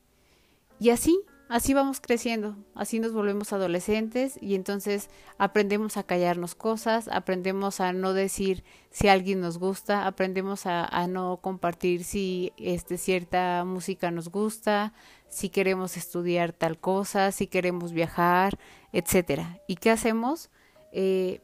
[0.80, 5.10] Y así, así vamos creciendo, así nos volvemos adolescentes y entonces
[5.40, 11.38] aprendemos a callarnos cosas, aprendemos a no decir si alguien nos gusta, aprendemos a, no
[11.42, 14.94] compartir si este, cierta música nos gusta,
[15.28, 18.60] si queremos estudiar tal cosa, si queremos viajar,
[18.94, 19.60] etcétera.
[19.68, 20.52] ¿Y qué hacemos?
[20.92, 21.42] Eh,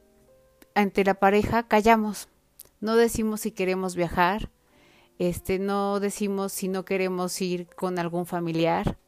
[0.76, 2.30] ante la pareja callamos,
[2.80, 4.52] no decimos si queremos viajar,
[5.18, 9.00] este, no decimos si no queremos ir con algún familiar,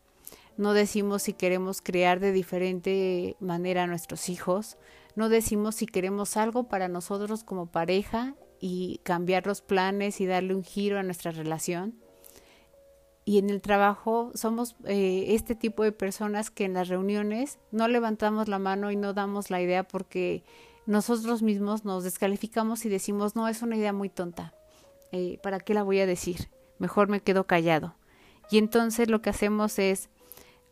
[0.57, 4.77] no decimos si queremos crear de diferente manera a nuestros hijos,
[5.15, 10.55] no decimos si queremos algo para nosotros como pareja y cambiar los planes y darle
[10.55, 11.95] un giro a nuestra relación.
[13.25, 17.87] Y en el trabajo somos eh, este tipo de personas que en las reuniones no
[17.87, 20.43] levantamos la mano y no damos la idea porque
[20.85, 24.53] nosotros mismos nos descalificamos y decimos, no, es una idea muy tonta.
[25.11, 26.49] Eh, ¿Para qué la voy a decir?
[26.79, 27.95] Mejor me quedo callado.
[28.49, 30.09] Y entonces lo que hacemos es,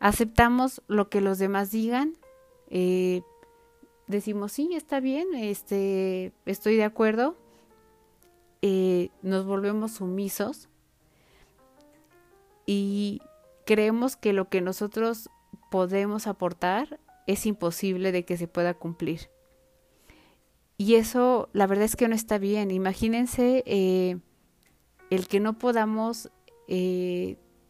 [0.00, 2.16] aceptamos lo que los demás digan,
[2.68, 3.22] eh,
[4.06, 7.36] decimos, sí, está bien, este, estoy de acuerdo,
[8.62, 10.68] eh, nos volvemos sumisos
[12.66, 13.20] y
[13.64, 15.30] creemos que lo que nosotros
[15.70, 19.30] podemos aportar es imposible de que se pueda cumplir.
[20.78, 22.70] Y eso, la verdad es que no está bien.
[22.70, 24.18] Imagínense eh,
[25.10, 26.30] el que no podamos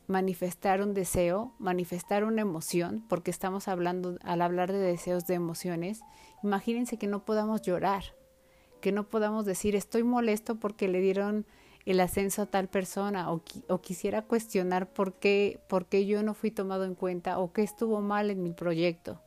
[0.07, 6.01] manifestar un deseo, manifestar una emoción, porque estamos hablando, al hablar de deseos de emociones,
[6.42, 8.05] imagínense que no podamos llorar,
[8.81, 11.47] que no podamos decir estoy molesto porque le dieron
[11.87, 13.42] el ascenso a tal persona o,
[13.81, 18.01] quisiera cuestionar por qué, por qué yo no fui tomado en cuenta o qué estuvo
[18.01, 19.21] mal en mi proyecto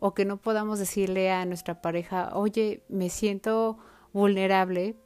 [0.00, 3.78] o que no podamos decirle a nuestra pareja, oye, me siento
[4.12, 4.96] vulnerable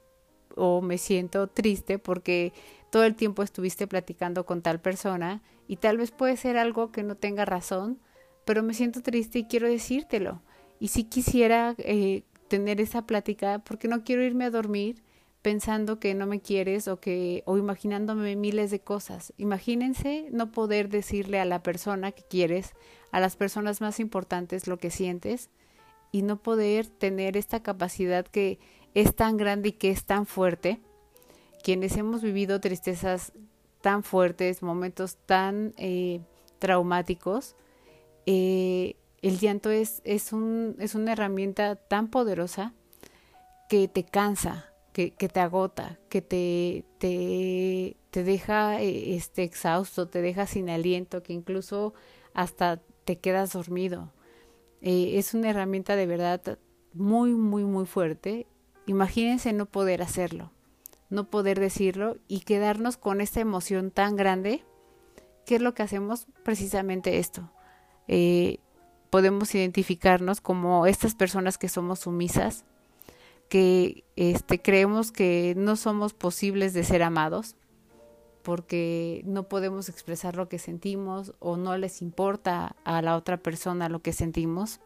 [0.57, 2.53] o me siento triste porque
[2.95, 7.03] todo el tiempo estuviste platicando con tal persona y tal vez puede ser algo que
[7.03, 7.99] no tenga razón,
[8.45, 10.43] pero me siento triste y quiero decírtelo.
[10.79, 15.03] Y si quisiera eh, tener esa plática porque no quiero irme a dormir
[15.43, 19.33] pensando que no me quieres o que o imaginándome miles de cosas.
[19.39, 22.75] Imagínense no poder decirle a la persona que quieres,
[23.11, 25.51] a las personas más importantes lo que sientes
[26.13, 28.61] y no poder tener esta capacidad que
[28.95, 30.81] es tan grande y que es tan fuerte.
[31.65, 33.33] Quienes hemos vivido tristezas
[33.81, 36.21] tan fuertes, momentos tan eh,
[36.61, 37.57] traumáticos,
[38.27, 42.75] eh, el llanto es, es, un, es una herramienta tan poderosa
[43.71, 50.23] que te cansa, que, te agota, que te, te, te deja eh, este, exhausto, te
[50.23, 51.95] deja sin aliento, que incluso
[52.35, 54.13] hasta te quedas dormido.
[54.83, 56.59] Eh, es una herramienta de verdad
[56.93, 58.47] muy, muy, muy fuerte.
[58.87, 60.53] Imagínense no poder hacerlo,
[61.11, 64.65] no poder decirlo y quedarnos con esta emoción tan grande.
[65.47, 66.27] ¿Qué es lo que hacemos?
[66.43, 67.51] Precisamente esto.
[68.09, 68.59] Eh,
[69.11, 72.65] podemos identificarnos como estas personas que somos sumisas,
[73.49, 77.57] que este, creemos que no somos posibles de ser amados
[78.43, 83.89] porque no podemos expresar lo que sentimos o no les importa a la otra persona
[83.89, 84.81] lo que sentimos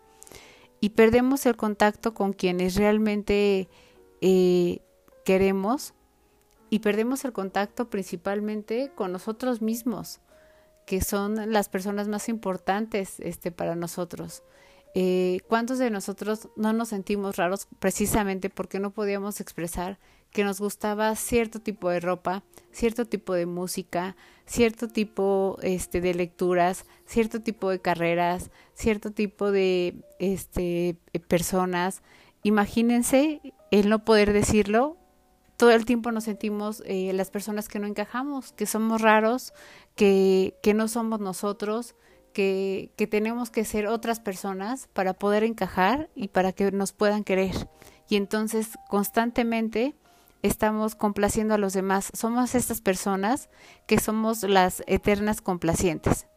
[0.81, 3.69] y perdemos el contacto con quienes realmente
[4.21, 4.81] eh,
[5.25, 5.95] queremos
[6.71, 10.21] y perdemos el contacto principalmente con nosotros mismos
[10.89, 14.43] que son las personas más importantes este, para nosotros.
[14.95, 19.99] Eh, ¿Cuántos de nosotros no nos sentimos raros precisamente porque no podíamos expresar
[20.33, 26.15] que nos gustaba cierto tipo de ropa, cierto tipo de música, cierto tipo este, de
[26.15, 30.97] lecturas, cierto tipo de carreras, cierto tipo de este,
[31.29, 32.01] personas?
[32.43, 34.97] Imagínense el no poder decirlo.
[35.59, 39.53] Todo el tiempo nos sentimos eh, las personas que no encajamos, que somos raros,
[39.97, 41.97] que, que no somos nosotros,
[42.33, 47.25] que, que tenemos que ser otras personas para poder encajar y para que nos puedan
[47.25, 47.69] querer.
[48.09, 49.97] Y entonces constantemente
[50.43, 52.13] estamos complaciendo a los demás.
[52.15, 53.51] Somos estas personas
[53.89, 56.29] que somos las eternas complacientes,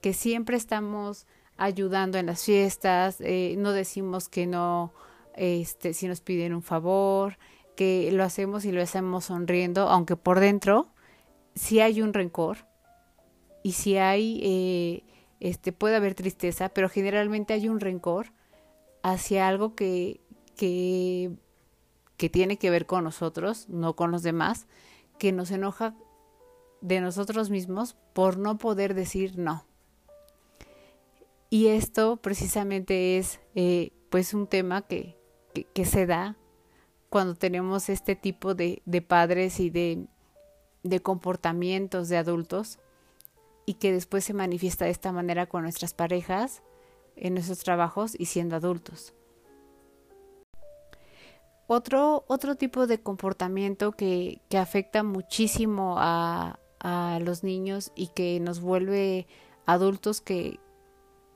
[0.00, 4.94] que siempre estamos ayudando en las fiestas, eh, no decimos que no,
[5.34, 7.36] este, si nos piden un favor,
[7.80, 10.92] que lo hacemos y lo hacemos sonriendo, aunque por dentro
[11.54, 12.66] sí hay un rencor
[13.62, 15.02] y si hay eh,
[15.40, 18.34] este, puede haber tristeza, pero generalmente hay un rencor
[19.02, 20.20] hacia algo que,
[20.58, 21.30] que,
[22.18, 24.66] que tiene que ver con nosotros, no con los demás,
[25.18, 25.94] que nos enoja
[26.82, 29.64] de nosotros mismos por no poder decir no.
[31.48, 35.16] Y esto precisamente es eh, pues un tema que,
[35.72, 36.36] que, se da
[37.10, 40.06] cuando tenemos este tipo de, de padres y de,
[40.84, 42.78] de comportamientos de adultos
[43.66, 46.62] y que después se manifiesta de esta manera con nuestras parejas,
[47.16, 49.12] en nuestros trabajos y siendo adultos.
[51.66, 58.40] Otro, otro tipo de comportamiento que, que afecta muchísimo a, a, los niños y que
[58.40, 59.28] nos vuelve
[59.66, 60.58] adultos que,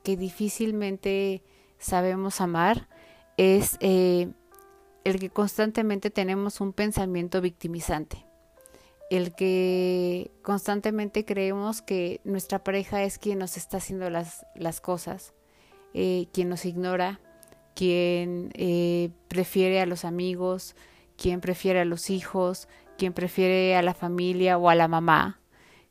[0.03, 1.41] que difícilmente
[1.77, 2.89] sabemos amar
[3.37, 4.29] es eh,
[5.05, 8.25] el que constantemente tenemos un pensamiento victimizante,
[9.09, 15.33] el que constantemente creemos que nuestra pareja es quien nos está haciendo las, las cosas,
[15.93, 17.21] eh, quien nos ignora,
[17.75, 20.75] quien eh, prefiere a los amigos,
[21.17, 25.39] quien prefiere a los hijos, quien prefiere a la familia o a la mamá,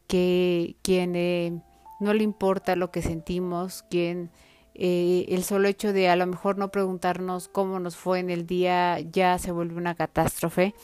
[0.08, 1.62] que quien eh,
[2.00, 4.32] no le importa lo que sentimos, quien
[4.75, 8.47] eh, el solo hecho de a lo mejor no preguntarnos cómo nos fue en el
[8.47, 10.75] día ya se vuelve una catástrofe.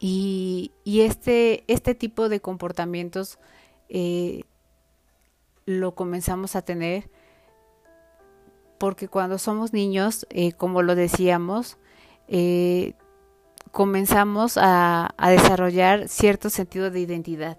[0.00, 3.38] Y, este, este tipo de comportamientos
[5.66, 7.08] lo comenzamos a tener
[8.78, 11.78] porque cuando somos niños, eh, como lo decíamos,
[12.28, 12.92] eh,
[13.72, 17.58] comenzamos a, desarrollar cierto sentido de identidad.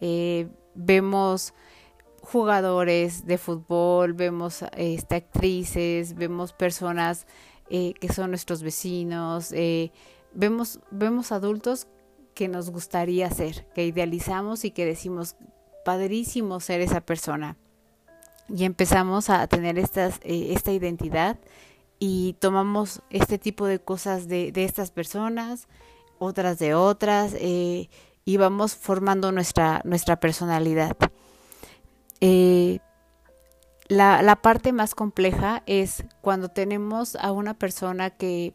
[0.00, 1.54] Eh, vemos
[2.32, 7.26] jugadores de fútbol, vemos este, actrices, vemos personas
[7.68, 9.54] que son nuestros vecinos,
[10.34, 11.86] vemos, vemos adultos
[12.34, 15.36] que nos gustaría ser, que idealizamos y que decimos,
[15.84, 17.56] padrísimo ser esa persona
[18.54, 21.38] y empezamos a tener estas, eh, esta identidad
[21.98, 25.68] y tomamos este tipo de cosas de, de estas personas,
[26.18, 27.88] otras de otras, eh,
[28.24, 30.96] y vamos formando nuestra, nuestra personalidad.
[32.20, 32.80] Eh,
[33.88, 38.54] la, parte más compleja es cuando tenemos a una persona que,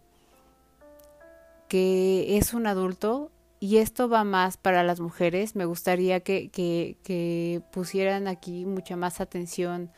[1.67, 5.55] que es un adulto y esto va más para las mujeres.
[5.55, 9.91] Me gustaría que, que, pusieran aquí mucha más atención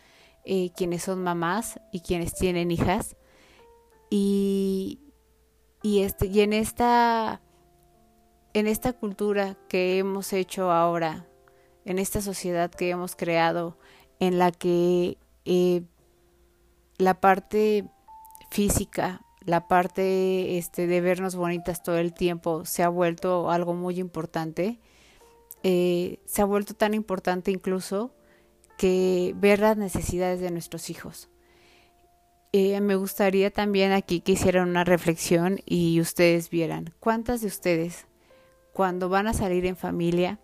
[0.46, 3.16] eh, quienes son mamás y quienes tienen hijas.
[4.10, 5.00] Y,
[5.84, 7.42] y, este, y en esta
[8.58, 11.28] en esta cultura que hemos hecho ahora,
[11.88, 13.78] en esta sociedad que hemos creado,
[14.20, 15.82] en la que eh,
[16.98, 17.86] la parte
[18.52, 23.98] física la parte este, de vernos bonitas todo el tiempo se ha vuelto algo muy
[23.98, 24.78] importante.
[25.64, 28.12] Eh, se ha vuelto tan importante incluso
[28.78, 31.30] que ver las necesidades de nuestros hijos.
[32.52, 38.06] Eh, me gustaría también aquí que hicieran una reflexión y ustedes vieran cuántas de ustedes
[38.74, 40.40] cuando van a salir en familia,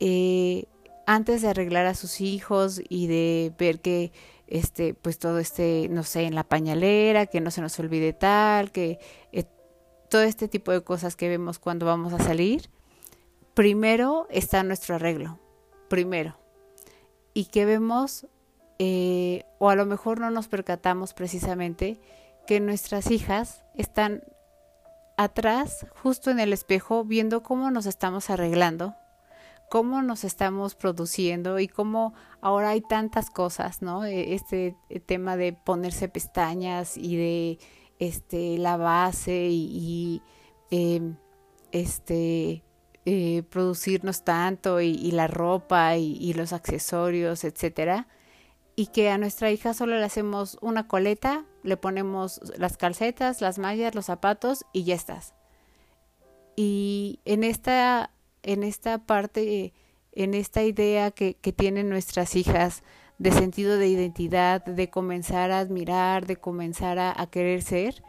[0.00, 0.64] eh,
[1.06, 4.12] antes de arreglar a sus hijos y de ver que
[4.46, 8.72] este, pues todo este, no sé, en la pañalera, que no se nos olvide tal,
[8.72, 8.98] que
[9.32, 9.44] eh,
[10.08, 12.70] todo este tipo de cosas que vemos cuando vamos a salir,
[13.54, 15.38] primero está nuestro arreglo,
[15.88, 16.36] primero.
[17.32, 18.26] Y que vemos,
[18.78, 22.00] eh, o a lo mejor no nos percatamos precisamente,
[22.46, 24.24] que nuestras hijas están
[25.16, 28.96] atrás, justo en el espejo, viendo cómo nos estamos arreglando
[29.70, 34.04] cómo nos estamos produciendo y cómo ahora hay tantas cosas, ¿no?
[34.04, 37.58] E, este e, tema de ponerse pestañas y de
[38.00, 40.22] este la base y,
[40.70, 41.16] em,
[41.70, 42.64] este
[43.06, 48.08] eh, producirnos tanto y, la ropa y, y, los accesorios, etcétera,
[48.76, 53.58] y que a nuestra hija solo le hacemos una coleta, le ponemos las calcetas, las
[53.58, 55.34] mallas, los zapatos y ya estás.
[56.56, 58.10] Y en esta
[58.42, 59.72] en esta parte,
[60.12, 62.82] en esta idea que, que tienen nuestras hijas
[63.20, 68.02] de sentido de identidad, de comenzar a admirar, de comenzar a, querer ser,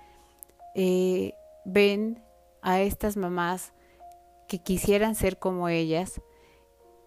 [0.74, 1.34] eh,
[1.66, 2.24] ven
[2.62, 3.74] a estas mamás
[4.48, 6.22] que quisieran ser como ellas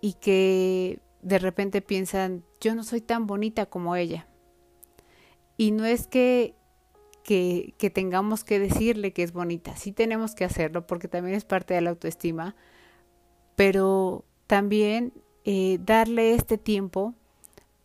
[0.02, 4.28] y que de repente piensan, yo no soy tan bonita como ella.
[5.56, 6.54] Y no es que,
[7.22, 11.46] que, que, tengamos que decirle que es bonita, sí tenemos que hacerlo porque también es
[11.46, 12.54] parte de la autoestima,
[13.56, 15.12] pero también
[15.44, 17.14] eh, darle este tiempo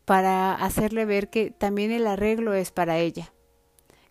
[0.05, 3.32] para hacerle ver que también el arreglo es para ella,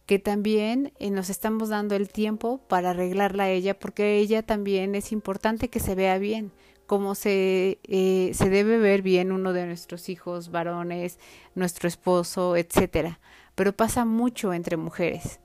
[0.07, 4.95] que también eh, nos estamos dando el tiempo para arreglarla a ella, porque ella también
[4.95, 6.53] es importante que se vea bien,
[6.87, 11.19] como se, eh, se debe ver bien uno de nuestros hijos varones,
[11.55, 13.21] nuestro esposo, etcétera.
[13.55, 15.41] Pero pasa mucho entre mujeres.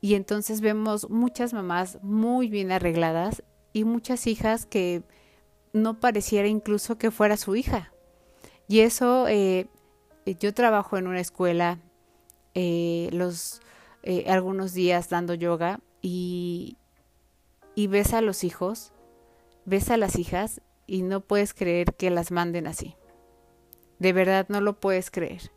[0.00, 3.42] Y entonces vemos muchas mamás muy bien arregladas
[3.72, 5.02] y muchas hijas que
[5.72, 7.92] no pareciera incluso que fuera su hija.
[8.68, 9.66] Y eso, eh,
[10.26, 11.78] yo trabajo en una escuela
[12.54, 13.60] eh, los
[14.02, 16.76] eh, algunos días dando yoga y,
[17.74, 18.92] y ves a los hijos,
[19.66, 22.96] ves a las hijas y no puedes creer que las manden así.
[23.98, 25.52] De verdad no lo puedes creer.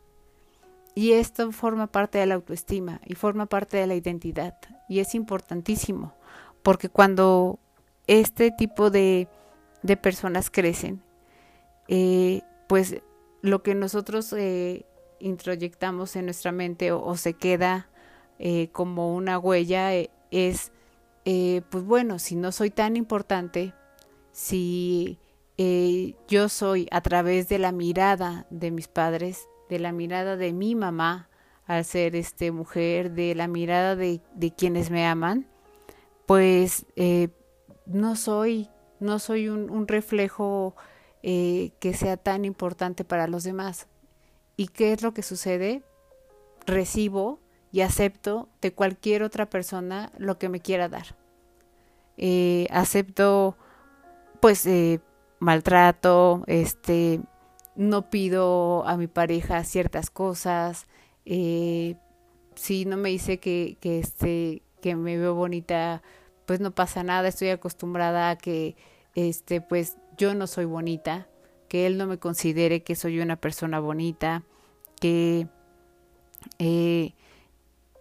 [0.94, 4.56] Y esto forma parte de la autoestima y forma parte de la identidad.
[4.88, 6.12] Y es importantísimo,
[6.62, 7.58] porque cuando
[8.06, 9.26] este tipo de,
[9.84, 11.02] de personas crecen,
[11.88, 13.02] eh, pues
[13.42, 14.86] lo que nosotros eh,
[15.20, 17.90] introyectamos en nuestra mente o, se queda
[18.38, 19.92] eh, como una huella
[20.30, 20.72] es,
[21.24, 23.74] pues bueno, si no soy tan importante,
[24.32, 25.18] si
[26.28, 30.74] yo soy a través de la mirada de mis padres, de la mirada de mi
[30.74, 31.28] mamá
[31.66, 35.46] al ser este mujer, de la mirada de, de quienes me aman,
[36.26, 36.86] pues
[37.86, 38.70] no soy,
[39.04, 40.74] no soy un, reflejo
[41.22, 43.86] eh, que sea tan importante para los demás.
[44.56, 45.82] ¿Y qué es lo que sucede?
[46.66, 47.38] Recibo
[47.70, 51.16] y acepto de cualquier otra persona lo que me quiera dar.
[52.16, 53.56] Eh, acepto
[54.40, 55.00] pues eh,
[55.38, 57.20] maltrato, este,
[57.76, 60.86] no pido a mi pareja ciertas cosas,
[61.24, 66.02] si no me dice que, que, este, que me veo bonita,
[66.46, 68.76] pues no pasa nada, estoy acostumbrada a que
[69.14, 71.28] este, pues yo no soy bonita,
[71.68, 74.42] que él no me considere que soy una persona bonita,
[75.00, 75.48] que
[76.58, 77.14] eh,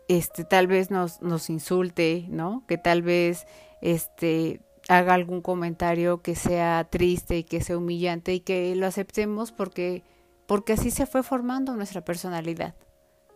[0.08, 2.64] este tal vez nos, nos insulte, ¿no?
[2.68, 3.48] Que tal vez
[3.82, 9.52] este haga algún comentario que sea triste y que sea humillante y que lo aceptemos
[9.52, 10.04] porque
[10.46, 12.76] porque así se fue formando nuestra personalidad,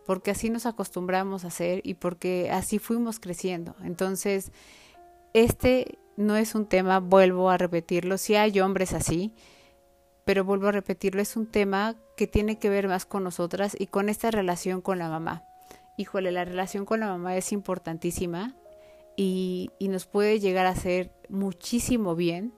[0.06, 3.74] porque así nos acostumbramos a ser y porque así fuimos creciendo.
[3.82, 4.52] Entonces,
[5.32, 9.32] este no es un tema, vuelvo a repetirlo, si hay hombres así,
[10.24, 13.86] pero vuelvo a repetirlo, es un tema que tiene que ver más con nosotras y
[13.86, 15.44] con esta relación con la mamá.
[15.96, 18.56] Híjole, la relación con la mamá es importantísima
[19.16, 22.52] y, nos puede llegar a hacer muchísimo bien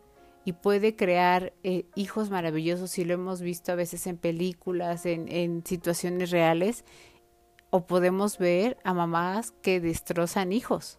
[0.47, 5.31] y puede crear eh, hijos maravillosos si lo hemos visto a veces en películas, en,
[5.31, 6.87] en situaciones reales,
[7.69, 10.99] o podemos ver a mamás que destrozan hijos,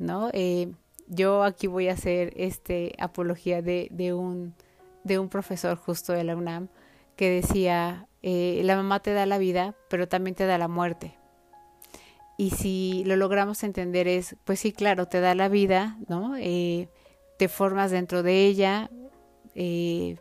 [0.00, 0.30] ¿no?
[0.32, 0.72] Eh,
[1.08, 4.54] yo aquí voy a hacer este apología de, un,
[5.04, 6.68] de un profesor justo de la UNAM
[7.16, 11.16] que decía, eh, la mamá te da la vida, pero también te da la muerte.
[12.36, 16.36] Y si lo logramos entender es, pues sí, claro, te da la vida, ¿no?
[16.36, 16.88] Eh,
[17.38, 18.90] te formas dentro de ella,
[19.54, 20.16] eh,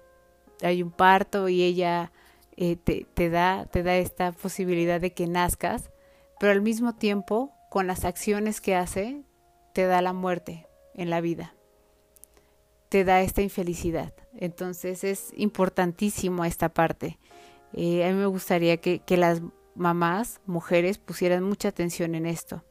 [0.61, 2.13] hay un parto y ella
[2.55, 5.91] te, da, te da esta posibilidad de que nazcas,
[6.39, 9.23] pero al mismo tiempo, con las acciones que hace,
[9.73, 10.65] te da la muerte,
[10.95, 11.53] en la vida.
[12.89, 14.13] Te da esta infelicidad.
[14.35, 17.19] Entonces es importantísimo esta parte.
[17.73, 19.41] Eh, a mí me gustaría que, que las
[19.75, 22.63] mamás, mujeres, pusieran mucha atención en esto.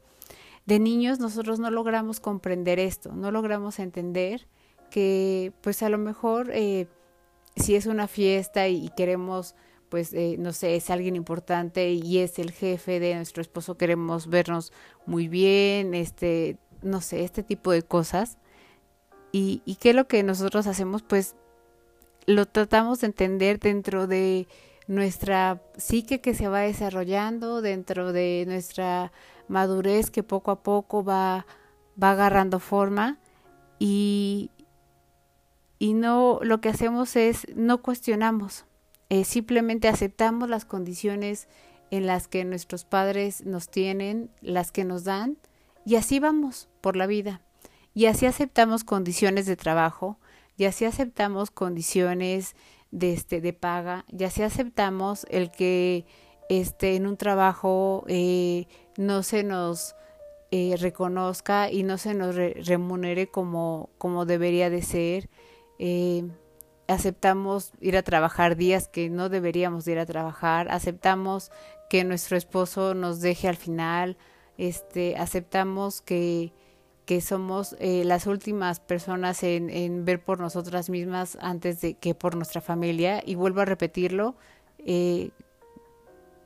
[0.67, 4.49] De niños nosotros no logramos comprender esto, no logramos entender
[4.91, 6.87] que pues a lo mejor eh,
[7.57, 9.55] si es una fiesta y, queremos
[9.91, 14.27] pues eh, no sé, es alguien importante y es el jefe de nuestro esposo, queremos
[14.27, 14.73] vernos
[15.07, 18.39] muy bien, este, no sé, este tipo de cosas.
[19.33, 21.03] ¿Y, qué es lo que nosotros hacemos?
[21.03, 21.35] Pues
[22.27, 24.47] lo tratamos de entender dentro de
[24.87, 29.11] nuestra psique que se va desarrollando, dentro de nuestra
[29.49, 31.47] madurez que poco a poco va,
[32.01, 33.19] va agarrando forma
[33.81, 34.51] y,
[35.81, 38.67] y no lo que hacemos es no cuestionamos,
[39.09, 41.49] eh, simplemente aceptamos las condiciones
[41.91, 45.37] en las que nuestros padres nos tienen, las que nos dan,
[45.85, 47.41] y así vamos por la vida.
[47.95, 50.19] Y así aceptamos condiciones de trabajo,
[50.57, 52.55] y así aceptamos condiciones
[52.91, 56.07] de este de paga, y así aceptamos el que
[56.49, 58.67] este en un trabajo eh,
[58.97, 59.95] no se nos
[60.51, 65.29] eh, reconozca y no se nos remunere como, como debería de ser.
[65.79, 66.29] Eh,
[66.87, 71.51] aceptamos ir a trabajar días que no deberíamos ir a trabajar, aceptamos
[71.89, 74.17] que nuestro esposo nos deje al final,
[74.59, 76.53] este, aceptamos que,
[77.07, 82.37] que somos eh, las últimas personas en, ver por nosotras mismas antes de que por
[82.37, 83.23] nuestra familia.
[83.25, 84.35] Y vuelvo a repetirlo,
[84.79, 85.31] eh,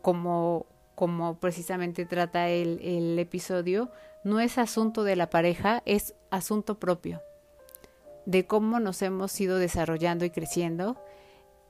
[0.03, 3.91] como, como precisamente trata el, el episodio,
[4.25, 7.23] no es asunto de la pareja, es asunto propio,
[8.27, 10.97] de cómo nos hemos ido desarrollando y creciendo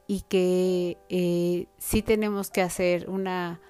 [0.08, 3.60] y que eh, sí tenemos que hacer una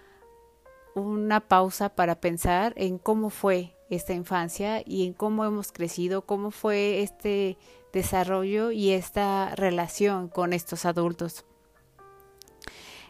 [0.94, 6.50] una pausa para pensar en cómo fue esta infancia y en cómo hemos crecido, cómo
[6.50, 7.56] fue este
[7.92, 11.44] desarrollo y esta relación con estos adultos.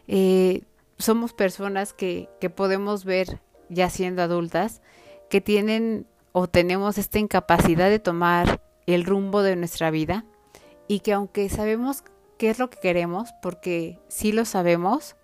[0.07, 0.63] Eh,
[0.97, 4.81] somos personas que, que podemos ver ya siendo adultas
[5.29, 10.25] que tienen o tenemos esta incapacidad de tomar el rumbo de nuestra vida
[10.87, 12.03] y que aunque sabemos
[12.37, 15.15] qué es lo que queremos, porque sí lo sabemos,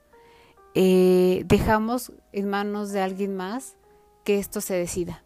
[0.77, 3.77] eh, dejamos en manos de alguien más
[4.25, 5.23] que esto se decida,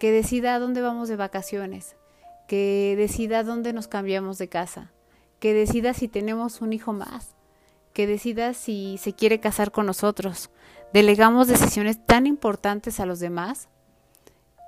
[0.00, 1.96] que decida dónde vamos de vacaciones,
[2.48, 4.90] que decida dónde nos cambiamos de casa,
[5.38, 7.36] que decida si tenemos un hijo más,
[7.92, 10.50] que decida si se quiere casar con nosotros.
[10.92, 13.68] Delegamos decisiones tan importantes a los demás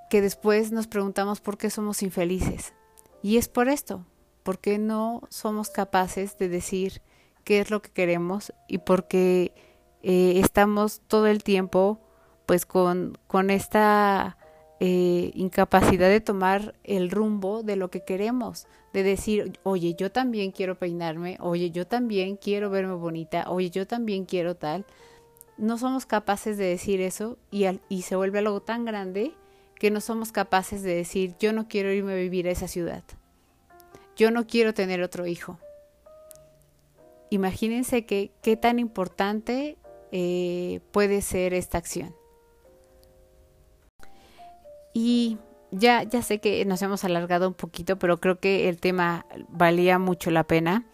[0.08, 2.74] que después nos preguntamos por qué somos infelices.
[3.22, 4.06] Y es por esto,
[4.44, 7.02] porque no somos capaces de decir
[7.42, 9.52] qué es lo que queremos y porque
[10.02, 12.00] eh, estamos todo el tiempo
[12.46, 14.36] pues con, con esta
[14.80, 20.50] eh, incapacidad de tomar el rumbo de lo que queremos, de decir, oye, yo también
[20.50, 24.84] quiero peinarme, oye, yo también quiero verme bonita, oye, yo también quiero tal.
[25.56, 29.32] No somos capaces de decir eso y, y se vuelve algo tan grande
[29.76, 33.04] que no somos capaces de decir, yo no quiero irme a vivir a esa ciudad,
[34.16, 35.58] yo no quiero tener otro hijo.
[37.30, 39.78] Imagínense que, qué tan importante
[40.14, 42.14] eh, puede ser esta acción.
[44.92, 45.38] Y
[45.70, 49.98] ya, ya sé que nos hemos alargado un poquito, pero creo que el tema valía
[49.98, 50.84] mucho la pena.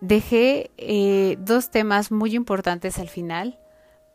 [0.00, 3.60] Dejé eh, dos temas muy importantes al final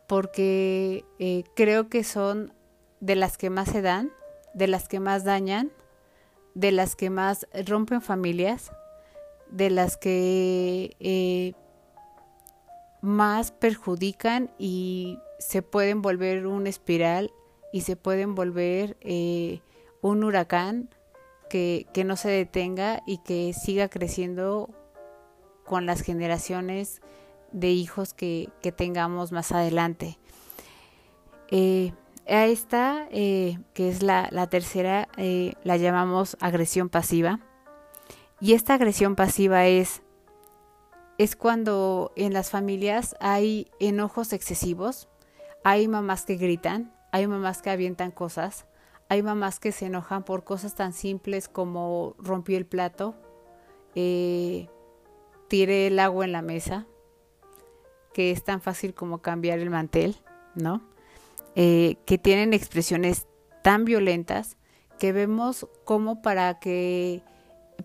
[0.08, 2.54] porque eh, creo que son
[3.00, 4.12] de las que más se dan,
[4.54, 5.72] de las que más dañan,
[6.54, 8.72] de las que más rompen familias,
[9.50, 11.56] de las que
[13.04, 17.34] más perjudican y se pueden volver un espiral
[17.74, 19.60] y se pueden volver eh,
[20.02, 20.90] un huracán
[21.50, 24.70] que, que, no se detenga y que siga creciendo
[25.66, 27.02] con las generaciones
[27.52, 30.18] de hijos que, que tengamos más adelante.
[31.50, 31.92] Eh,
[32.26, 37.42] a esta, eh, que es la, la tercera, la llamamos agresión pasiva.
[38.40, 40.04] Y esta agresión pasiva es,
[41.24, 45.08] es cuando en las familias hay enojos excesivos,
[45.64, 48.66] hay mamás que gritan, hay mamás que avientan cosas,
[49.08, 53.16] hay mamás que se enojan por cosas tan simples como rompió el plato,
[53.96, 54.68] eh,
[55.48, 56.88] tiré el agua en la mesa,
[58.14, 60.18] que es tan fácil como cambiar el mantel,
[60.56, 60.82] ¿no?
[61.56, 63.28] Eh, que tienen expresiones
[63.62, 64.58] tan violentas
[65.00, 67.24] que vemos como para que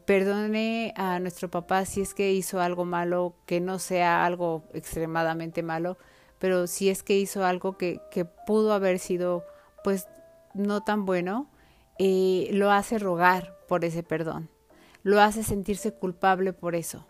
[0.04, 5.62] perdone a nuestro papá si es que hizo algo malo, que no sea algo extremadamente
[5.62, 5.98] malo,
[6.38, 8.00] pero si es que hizo algo que,
[8.46, 9.44] pudo haber sido
[9.84, 10.08] pues
[10.54, 11.50] no tan bueno,
[11.98, 14.48] eh, lo hace rogar por ese perdón,
[15.02, 17.06] lo hace sentirse culpable por eso,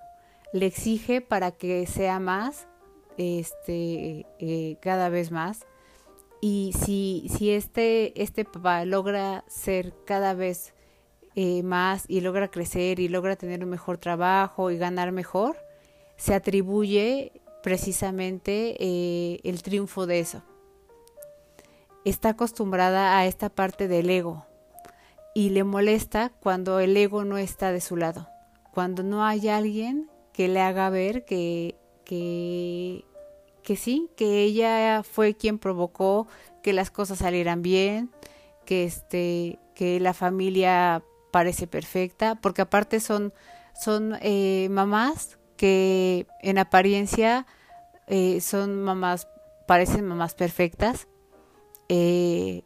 [0.53, 2.69] le exige para que sea más,
[3.17, 5.67] este, eh, cada vez más,
[6.41, 10.75] y si, si este, este papá logra ser cada vez
[11.41, 15.57] eh, más y logra crecer y logra tener un mejor trabajo y ganar mejor,
[16.17, 17.31] se atribuye
[17.63, 20.43] precisamente eh, el triunfo de eso.
[22.05, 24.47] Está acostumbrada a esta parte del ego
[25.33, 28.29] y le molesta cuando el ego no está de su lado,
[28.73, 33.05] cuando no hay alguien que le haga ver que, que,
[33.63, 36.27] que sí, que ella fue quien provocó
[36.65, 38.11] que las cosas salieran bien,
[38.65, 43.33] que este, que la familia parece perfecta, porque aparte son,
[43.75, 47.47] son eh, mamás que en apariencia
[48.07, 49.29] eh, son mamás,
[49.67, 51.09] parecen mamás perfectas.
[51.89, 52.63] Eh,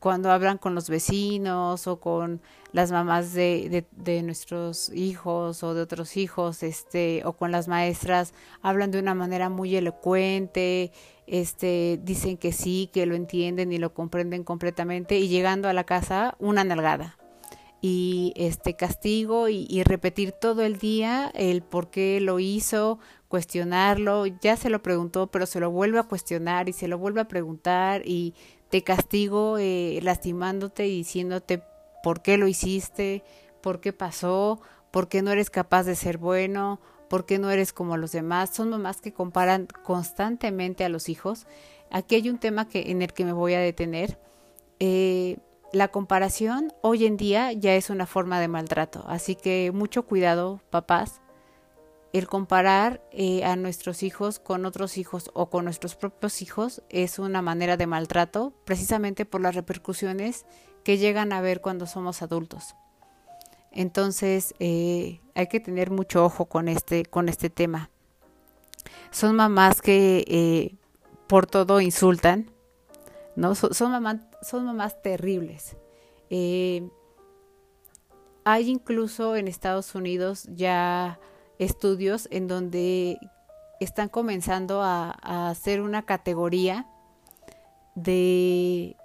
[0.00, 2.40] cuando hablan con los vecinos o con
[2.72, 8.32] las mamás de, de, nuestros hijos o de otros hijos, este, o con las maestras,
[8.62, 10.90] hablan de una manera muy elocuente,
[11.26, 15.84] este, dicen que sí, que lo entienden y lo comprenden completamente, y llegando a la
[15.84, 17.19] casa, una nalgada
[17.80, 24.56] y este castigo y, repetir todo el día el por qué lo hizo, cuestionarlo, ya
[24.56, 28.02] se lo preguntó, pero se lo vuelve a cuestionar y se lo vuelve a preguntar
[28.04, 28.34] y
[28.68, 31.62] te castigo eh, lastimándote y diciéndote
[32.02, 33.22] por qué lo hiciste,
[33.62, 34.60] por qué pasó,
[34.90, 38.50] por qué no eres capaz de ser bueno, por qué no eres como los demás.
[38.54, 41.46] Son mamás que comparan constantemente a los hijos.
[41.90, 44.18] Aquí hay un tema que, en el que me voy a detener.
[44.78, 45.38] Eh,
[45.72, 50.60] la comparación hoy en día ya es una forma de maltrato, así que mucho cuidado,
[50.70, 51.20] papás.
[52.12, 57.20] El comparar eh, a nuestros hijos con otros hijos o con nuestros propios hijos es
[57.20, 60.44] una manera de maltrato, precisamente por las repercusiones
[60.82, 62.74] que llegan a ver cuando somos adultos.
[63.70, 67.90] Entonces eh, hay que tener mucho ojo con este, con este tema.
[69.12, 70.74] Son mamás que eh,
[71.28, 72.50] por todo insultan,
[73.36, 73.54] ¿no?
[73.54, 75.76] Son, son, mamás, son mamás terribles.
[76.30, 76.88] Eh,
[78.44, 81.18] hay incluso en Estados Unidos ya
[81.58, 83.18] estudios en donde
[83.80, 85.10] están comenzando a,
[85.50, 86.86] hacer una categoría
[87.94, 88.96] de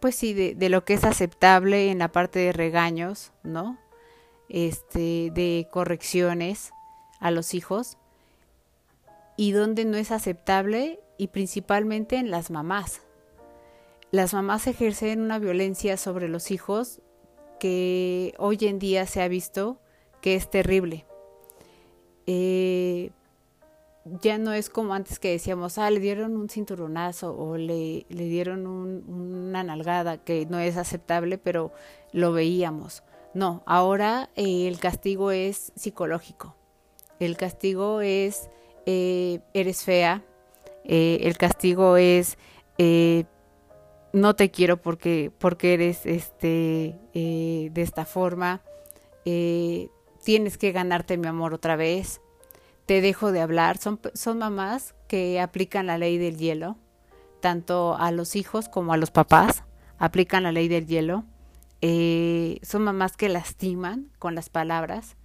[0.00, 3.78] pues sí, de, de, lo que es aceptable en la parte de regaños, ¿no?
[4.48, 6.72] Este, de correcciones
[7.20, 7.98] a los hijos
[9.36, 13.00] y donde no es aceptable y principalmente en las mamás.
[14.12, 17.00] Las mamás ejercen una violencia sobre los hijos
[17.58, 19.80] que hoy en día se ha visto
[20.20, 21.06] que es terrible.
[22.26, 23.10] Eh,
[24.04, 28.66] ya no es como antes que decíamos, ah, le dieron un cinturonazo o le, dieron
[28.66, 31.72] una nalgada, que no es aceptable, pero
[32.12, 33.04] lo veíamos.
[33.32, 36.54] No, ahora eh, el castigo es psicológico.
[37.18, 38.50] El castigo es,
[38.84, 40.22] eh, eres fea.
[40.84, 42.36] El castigo es,
[44.12, 48.62] no te quiero porque, porque eres este, de esta forma.
[49.24, 52.20] tienes que ganarte mi amor otra vez
[52.86, 53.78] te dejo de hablar.
[53.78, 56.76] Son, son mamás que aplican la ley del hielo,
[57.40, 59.64] tanto a los hijos como a los papás,
[59.98, 61.24] aplican la ley del hielo.
[61.80, 65.16] Eh, son mamás que lastiman con las palabras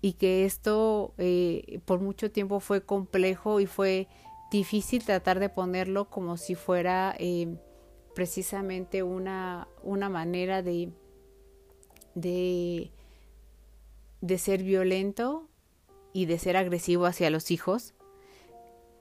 [0.00, 4.08] y que esto eh, por mucho tiempo fue complejo y fue
[4.52, 7.56] difícil tratar de ponerlo como si fuera eh,
[8.14, 10.90] precisamente una, una manera de,
[12.14, 12.90] de,
[14.20, 15.48] de ser violento
[16.12, 17.94] y de ser agresivo hacia los hijos,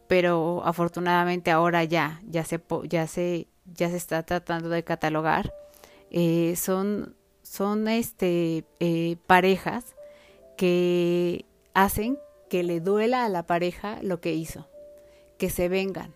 [0.07, 5.53] pero afortunadamente ahora ya, ya se, ya se, ya se está tratando de catalogar.
[6.11, 9.95] Eh, son, son este, eh, parejas
[10.57, 12.17] que hacen
[12.49, 14.67] que le duela a la pareja lo que hizo,
[15.37, 16.13] que se vengan,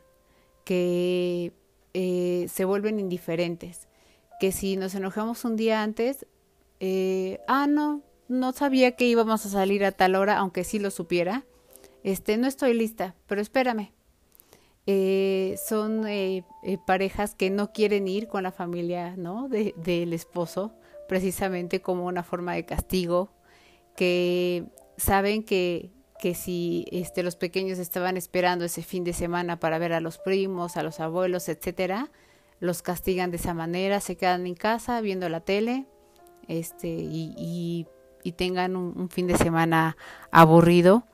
[0.65, 1.53] que
[1.93, 3.87] eh, se vuelven indiferentes,
[4.39, 6.25] que si nos enojamos un día antes,
[7.47, 11.45] ah, no, no sabía que íbamos a salir a tal hora, aunque sí lo supiera.
[12.03, 13.91] Este, no estoy lista, pero espérame.
[14.85, 19.47] Eh, son eh, eh, parejas que no quieren ir con la familia, ¿no?
[19.47, 20.73] De, del esposo,
[21.07, 23.29] precisamente como una forma de castigo,
[23.95, 24.65] que
[24.97, 25.91] saben que,
[26.23, 30.19] que si este, los pequeños estaban esperando ese fin de semana para ver a los
[30.19, 32.11] primos, a los abuelos, etcétera,
[32.61, 35.85] los castigan de esa manera, se quedan en casa viendo la tele,
[36.47, 37.87] este, y, y
[38.23, 39.97] y tengan un, fin de semana
[40.31, 41.05] aburrido.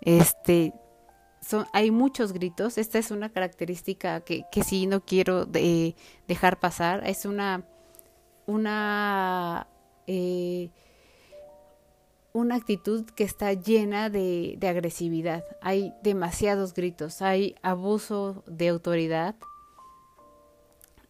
[0.00, 0.72] Este,
[1.40, 2.78] son, hay muchos gritos.
[2.78, 7.06] Esta es una característica que, que sí no quiero dejar pasar.
[7.06, 7.64] Es una,
[8.46, 9.68] una,
[10.06, 10.70] eh,
[12.36, 15.44] una actitud que está llena de, agresividad.
[15.60, 19.34] Hay demasiados gritos, hay abuso de autoridad.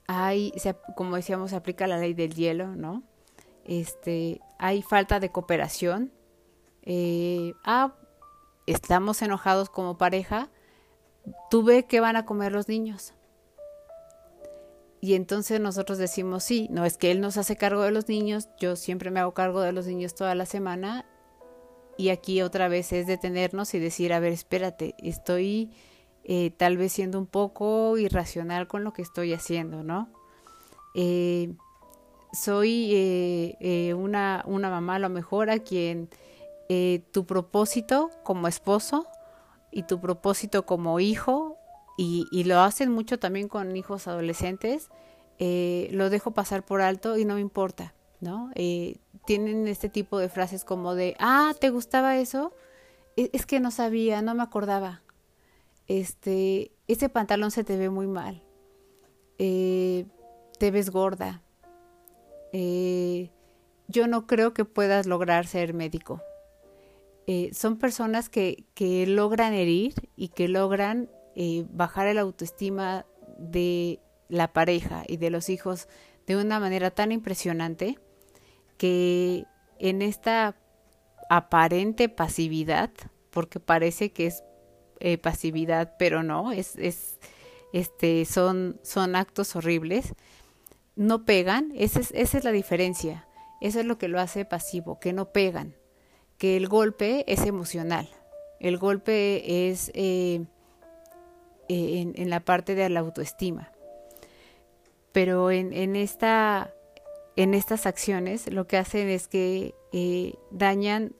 [0.06, 0.52] Hay,
[0.94, 3.02] como decíamos, se aplica la ley del hielo, ¿no?
[3.66, 6.12] este, hay falta de cooperación.
[6.82, 7.94] Eh, ah,
[8.66, 10.48] estamos enojados como pareja,
[11.50, 13.12] tú ve qué van a comer los niños.
[15.00, 18.48] Y entonces nosotros decimos, sí, no es que él nos hace cargo de los niños,
[18.58, 21.04] yo siempre me hago cargo de los niños toda la semana.
[21.98, 25.70] Y aquí otra vez es detenernos y decir, a ver, espérate, estoy
[26.24, 30.08] eh, tal vez siendo un poco irracional con lo que estoy haciendo, ¿no?
[30.94, 31.54] Eh,
[32.36, 36.08] soy eh, eh, una, una, mamá a lo mejor a quien
[36.68, 39.06] eh, tu propósito como esposo
[39.72, 41.56] y tu propósito como hijo,
[41.98, 44.90] y, y lo hacen mucho también con hijos adolescentes,
[45.38, 48.50] lo dejo pasar por alto y no me importa, ¿no?
[49.26, 52.52] tienen este tipo de frases como de, ah, ¿te gustaba eso?
[53.16, 55.02] Es, es que no sabía, no me acordaba.
[55.88, 58.42] Este, ese pantalón se te ve muy mal.
[59.38, 61.42] te ves gorda
[62.58, 63.30] eh,
[63.88, 66.22] yo no creo que puedas lograr ser médico.
[67.26, 73.04] Eh, son personas que, que, logran herir y que logran eh, bajar el autoestima
[73.38, 75.86] de la pareja y de los hijos
[76.26, 77.98] de una manera tan impresionante
[78.78, 79.44] que
[79.78, 80.56] en esta
[81.28, 82.90] aparente pasividad,
[83.30, 84.42] porque parece que es
[85.20, 87.18] pasividad, pero no, es, es,
[87.72, 90.14] este, son, son actos horribles,
[90.94, 93.26] no pegan, esa es, esa es la diferencia.
[93.60, 95.76] Eso es lo que lo hace pasivo, que no pegan,
[96.38, 98.08] que el golpe es emocional,
[98.60, 100.44] el golpe es eh,
[101.68, 103.72] eh, en, la parte de la autoestima.
[105.12, 106.74] Pero en, en, esta,
[107.36, 111.14] en estas acciones lo que hacen es que eh, dañan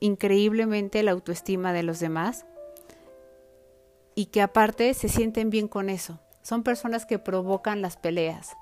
[0.00, 2.44] increíblemente la autoestima de los demás
[4.14, 6.20] y que aparte se sienten bien con eso.
[6.42, 8.56] Son personas que provocan las peleas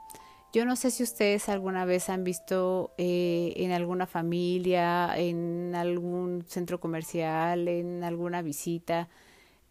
[0.52, 6.44] Yo no sé si ustedes alguna vez han visto eh, en alguna familia, en algún
[6.46, 9.08] centro comercial, en alguna visita,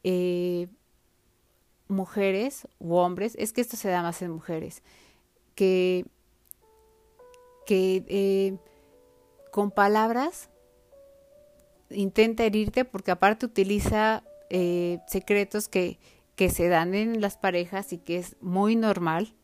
[0.03, 0.67] eh,
[1.87, 4.83] mujeres u hombres, es que esto se da más en mujeres,
[5.55, 6.05] que,
[7.67, 8.57] que eh,
[9.51, 10.49] con palabras
[11.91, 15.99] intenta herirte porque aparte utiliza eh, secretos que,
[16.35, 19.35] que se dan en las parejas y que es muy normal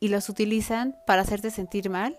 [0.00, 2.18] y los utilizan para hacerte sentir mal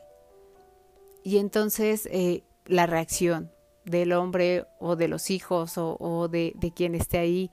[1.24, 3.52] y entonces eh, la reacción
[3.86, 7.52] del hombre o de los hijos o, de, de, quien esté ahí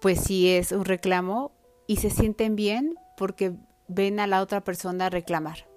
[0.00, 1.52] pues sí es un reclamo
[1.86, 3.54] y se sienten bien porque
[3.88, 5.75] ven a la otra persona reclamar.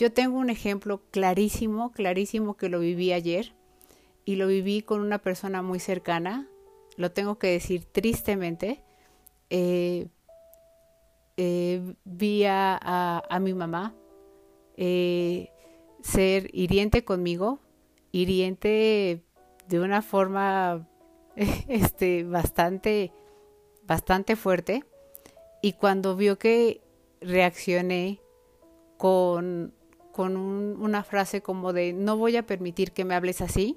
[0.00, 3.52] Yo tengo un ejemplo clarísimo, clarísimo que lo viví ayer
[4.24, 6.48] y lo viví con una persona muy cercana,
[6.96, 8.82] lo tengo que decir tristemente.
[9.50, 10.08] Eh,
[11.36, 13.94] eh, vi a, mi mamá
[14.78, 15.50] eh,
[16.02, 17.58] ser hiriente conmigo,
[18.10, 19.22] hiriente
[19.68, 20.88] de una forma
[21.68, 23.12] este, bastante,
[23.82, 24.82] bastante fuerte.
[25.60, 26.80] Y cuando vio que
[27.20, 28.22] reaccioné
[28.96, 29.74] con,
[30.12, 33.76] con un, una frase como de no voy a permitir que me hables así,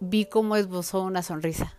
[0.00, 1.74] vi cómo esbozó una sonrisa.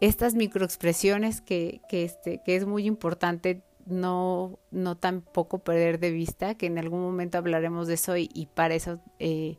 [0.00, 6.54] Estas microexpresiones que, que, este, que es muy importante no, no tampoco perder de vista,
[6.54, 9.56] que en algún momento hablaremos de eso y, para eso eh,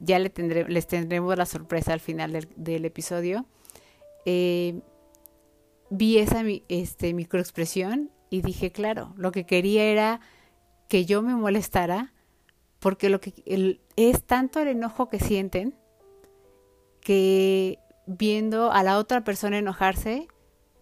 [0.00, 3.44] ya les tendremos la sorpresa al final del, del episodio.
[4.24, 4.80] Eh,
[5.90, 10.20] vi esa este, microexpresión y dije, claro, lo que quería era
[10.88, 12.12] que yo me molestara
[12.78, 15.74] porque lo que es tanto el enojo que sienten
[17.00, 20.28] que viendo a la otra persona enojarse,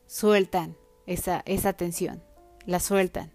[0.06, 0.76] sueltan
[1.06, 2.22] esa, esa tensión,
[2.66, 3.32] la sueltan.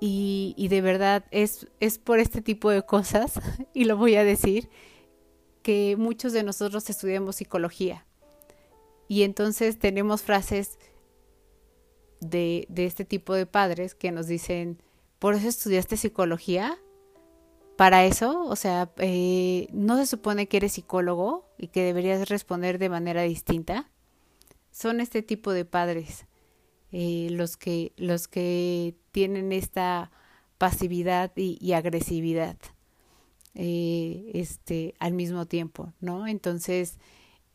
[0.00, 3.40] Y, y de verdad es, es por este tipo de cosas,
[3.74, 4.68] y lo voy a decir,
[5.62, 8.06] que muchos de nosotros estudiamos psicología.
[9.08, 10.78] Y entonces tenemos frases
[12.20, 14.82] de, de este tipo de padres que nos dicen,
[15.20, 16.76] ¿por eso estudiaste psicología?
[17.80, 22.76] para eso, o sea, eh, no se supone que eres psicólogo y que deberías responder
[22.76, 23.90] de manera distinta.
[24.70, 26.26] Son este tipo de padres
[26.92, 30.10] eh, los que los que tienen esta
[30.58, 32.58] pasividad y, agresividad
[33.54, 36.26] eh, este al mismo tiempo, ¿no?
[36.26, 36.98] Entonces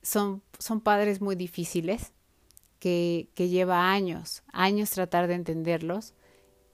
[0.02, 2.14] son son padres muy difíciles
[2.80, 6.16] que lleva años años tratar de entenderlos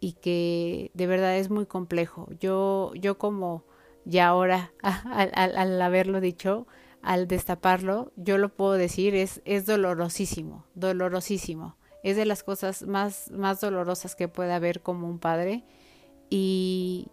[0.01, 2.27] y que de verdad es muy complejo.
[2.39, 3.63] Yo, yo como
[4.03, 6.67] ya ahora, al, al, al, haberlo dicho,
[7.01, 11.77] al destaparlo, yo lo puedo decir, es, es dolorosísimo, dolorosísimo.
[12.03, 15.63] Es de las cosas más, más dolorosas que puede haber como un padre.
[16.31, 17.09] Y,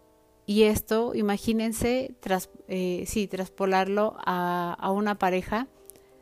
[0.47, 5.69] y esto, imagínense, tras, eh, sí, traspolarlo a, a una pareja,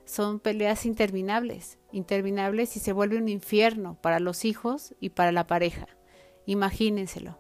[0.04, 5.46] son peleas interminables, interminables y se vuelve un infierno para los hijos y para la
[5.46, 5.95] pareja.
[6.46, 7.38] Imagínenselo.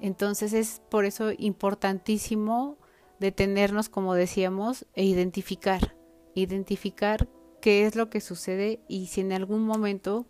[0.00, 2.78] Entonces es por eso importantísimo
[3.18, 5.94] detenernos, como decíamos, e identificar,
[6.34, 7.28] identificar
[7.60, 10.26] qué es lo que sucede y si en algún momento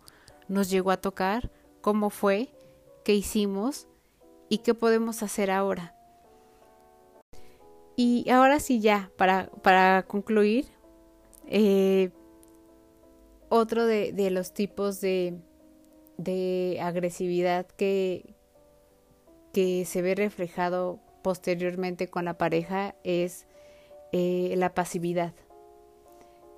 [0.49, 1.49] nos llegó a tocar,
[1.79, 2.53] cómo fue,
[3.05, 3.87] qué hicimos
[4.49, 5.95] y qué podemos hacer ahora.
[7.95, 10.65] Y ahora sí ya, para, para concluir,
[11.47, 12.11] eh,
[13.47, 15.39] otro de, de los tipos de,
[16.23, 18.35] de agresividad que,
[19.53, 23.47] que se ve reflejado posteriormente con la pareja es
[24.11, 25.33] eh, la pasividad.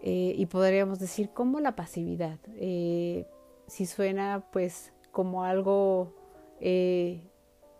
[0.01, 2.39] Eh, y podríamos decir, ¿cómo la pasividad?
[2.55, 3.25] Eh,
[3.67, 6.13] si suena pues como algo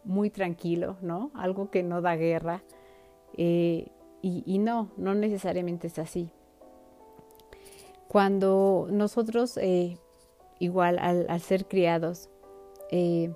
[0.03, 1.31] muy tranquilo, ¿no?
[1.33, 2.63] Algo que no da guerra.
[3.35, 6.29] Y, no, no necesariamente es así.
[8.09, 9.57] Cuando nosotros
[10.63, 12.29] igual al, ser criados,
[12.89, 13.33] eh,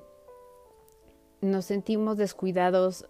[1.41, 3.05] nos sentimos descuidados,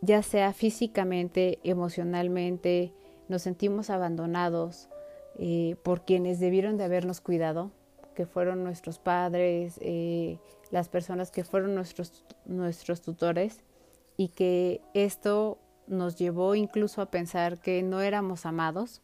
[0.00, 2.92] ya sea físicamente, emocionalmente,
[3.28, 4.88] nos sentimos abandonados
[5.38, 7.70] eh, por quienes debieron de habernos cuidado,
[8.16, 10.40] que fueron nuestros padres, eh,
[10.72, 13.60] las personas que fueron nuestros, nuestros tutores,
[14.16, 19.02] y que esto nos llevó incluso a pensar que no éramos amados.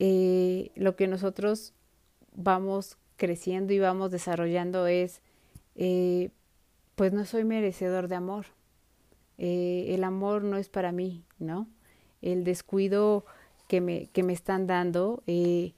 [0.00, 1.74] Lo que nosotros
[2.32, 5.20] vamos creciendo y vamos desarrollando es,
[5.76, 6.30] eh,
[6.96, 8.46] pues no soy merecedor de amor.
[9.36, 11.68] Eh, el amor no es para mí, ¿no?
[12.22, 13.26] El descuido
[13.68, 15.74] que me, que me están dando, eh,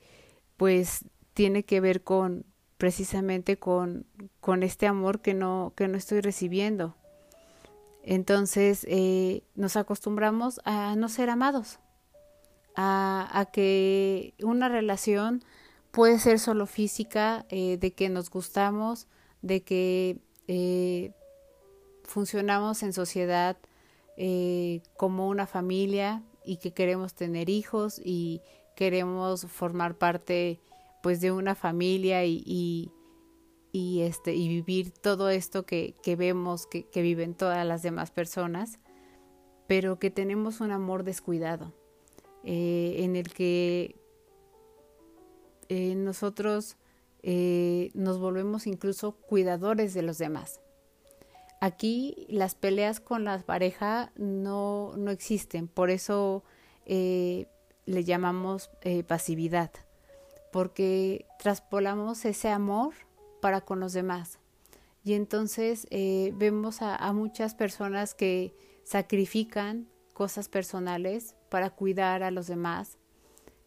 [0.57, 2.47] pues tiene que ver con
[2.79, 4.07] precisamente con,
[4.41, 6.95] con este amor que no, que no estoy recibiendo.
[8.05, 8.87] Entonces
[9.55, 11.79] nos acostumbramos a no ser amados,
[12.75, 15.45] a, a, que una relación
[15.93, 19.07] puede ser solo física, eh, de que nos gustamos,
[19.43, 20.19] de que
[20.49, 21.13] eh,
[22.03, 23.59] funcionamos en sociedad
[24.17, 28.41] eh, como una familia y que queremos tener hijos y
[28.75, 30.59] queremos formar parte
[31.03, 32.91] pues de una familia y, y,
[33.71, 38.11] y este y vivir todo esto que, que vemos que, que, viven todas las demás
[38.11, 38.79] personas
[39.67, 41.73] pero que tenemos un amor descuidado
[42.45, 44.02] en el que
[45.75, 46.77] eh, nosotros
[47.23, 50.61] eh, nos volvemos incluso cuidadores de los demás
[51.63, 56.45] Aquí las peleas con la pareja no, no existen, por eso
[56.85, 57.47] eh,
[57.87, 58.69] le llamamos
[59.07, 59.71] pasividad,
[60.53, 62.93] porque traspolamos ese amor
[63.41, 64.41] para con los demás.
[65.05, 72.99] Y entonces vemos a, muchas personas que sacrifican cosas personales para cuidar a los demás.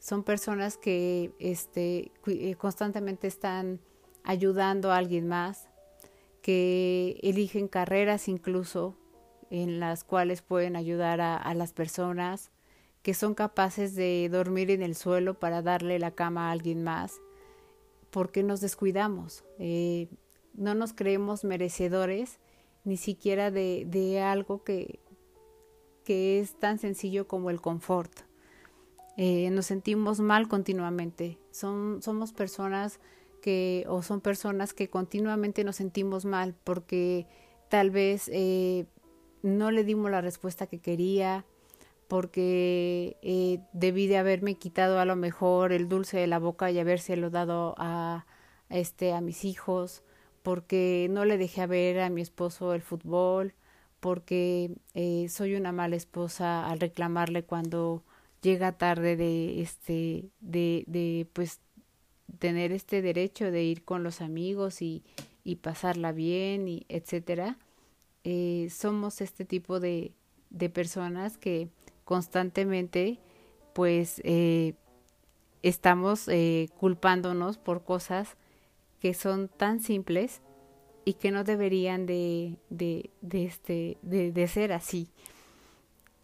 [0.05, 3.79] Son personas que este, eh, constantemente están
[4.23, 5.67] ayudando a alguien más,
[6.43, 8.95] que eligen carreras incluso
[9.49, 12.51] en las cuales pueden ayudar a, las personas,
[13.01, 17.19] que son capaces de dormir en el suelo para darle la cama a alguien más,
[18.11, 20.07] porque nos descuidamos, eh,
[20.53, 22.37] no nos creemos merecedores
[22.83, 24.99] ni siquiera de, algo que,
[26.05, 28.24] es tan sencillo como el confort.
[29.17, 32.99] Eh, nos sentimos mal continuamente, son, somos personas
[33.41, 37.27] que o son personas que continuamente nos sentimos mal porque
[37.69, 38.85] tal vez eh,
[39.41, 41.45] no le dimos la respuesta que quería,
[42.07, 46.79] porque eh, debí de haberme quitado a lo mejor el dulce de la boca y
[46.79, 48.25] habérselo dado a,
[48.69, 50.03] este a mis hijos,
[50.43, 53.53] porque no le dejé ver a mi esposo el fútbol,
[53.99, 58.03] porque eh, soy una mala esposa al reclamarle cuando
[58.45, 61.61] llega tarde de este de, de pues
[62.37, 65.03] tener este derecho de ir con los amigos y,
[65.43, 67.57] y pasarla bien y etcétera
[68.23, 70.11] eh, somos este tipo de,
[70.51, 71.69] de, personas que
[72.03, 73.19] constantemente
[73.73, 74.75] pues eh,
[75.63, 78.37] estamos eh, culpándonos por cosas
[78.99, 80.41] que son tan simples
[81.03, 85.09] y que no deberían de, de, este, de, de, ser así.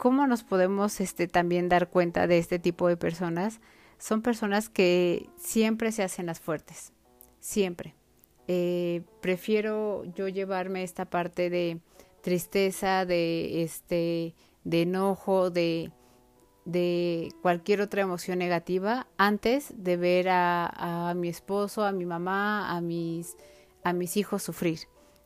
[0.01, 3.61] ¿Cómo nos podemos este, también dar cuenta de este tipo de personas?
[4.01, 6.91] son personas que siempre se hacen las fuertes,
[7.39, 7.93] siempre.
[8.47, 11.79] Eh, prefiero yo llevarme esta parte de
[12.21, 14.33] tristeza, de este,
[14.63, 15.91] de enojo, de,
[16.65, 22.75] de cualquier otra emoción negativa antes de ver a, a mi esposo, a mi mamá,
[22.75, 23.37] a mis,
[23.83, 24.79] a mis hijos sufrir.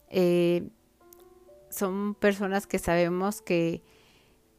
[0.09, 0.67] Eh,
[1.69, 3.81] son personas que sabemos que,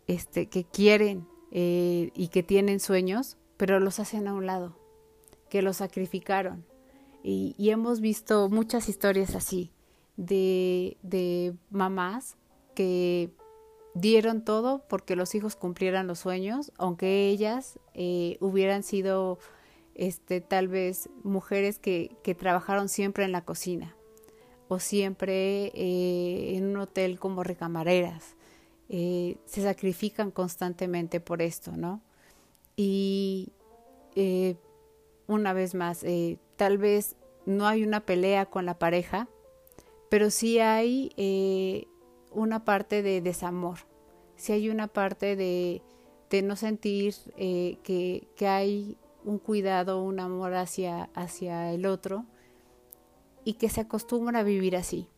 [0.06, 4.76] este, que quieren eh, y que tienen sueños, pero los hacen a un lado,
[5.48, 6.64] que los sacrificaron.
[7.22, 9.72] Y, hemos visto muchas historias así,
[10.16, 12.36] de, de mamás
[12.74, 13.30] que
[13.94, 19.38] dieron todo porque los hijos cumplieran los sueños, aunque ellas eh, hubieran sido
[19.94, 23.96] este, tal vez mujeres que, que, trabajaron siempre en la cocina
[24.68, 28.35] o siempre eh, en un hotel como recamareras.
[28.88, 32.00] Eh, se sacrifican constantemente por esto, ¿no?
[32.76, 33.48] Y
[34.14, 34.56] eh,
[35.26, 37.16] una vez más, eh, tal vez
[37.46, 39.28] no hay una pelea con la pareja,
[40.08, 41.10] pero sí hay
[42.30, 43.78] una parte de desamor,
[44.36, 45.82] sí hay una parte de,
[46.44, 52.24] no sentir que, que, hay un cuidado, un amor hacia, hacia el otro
[53.44, 55.08] y que se acostumbra a vivir así,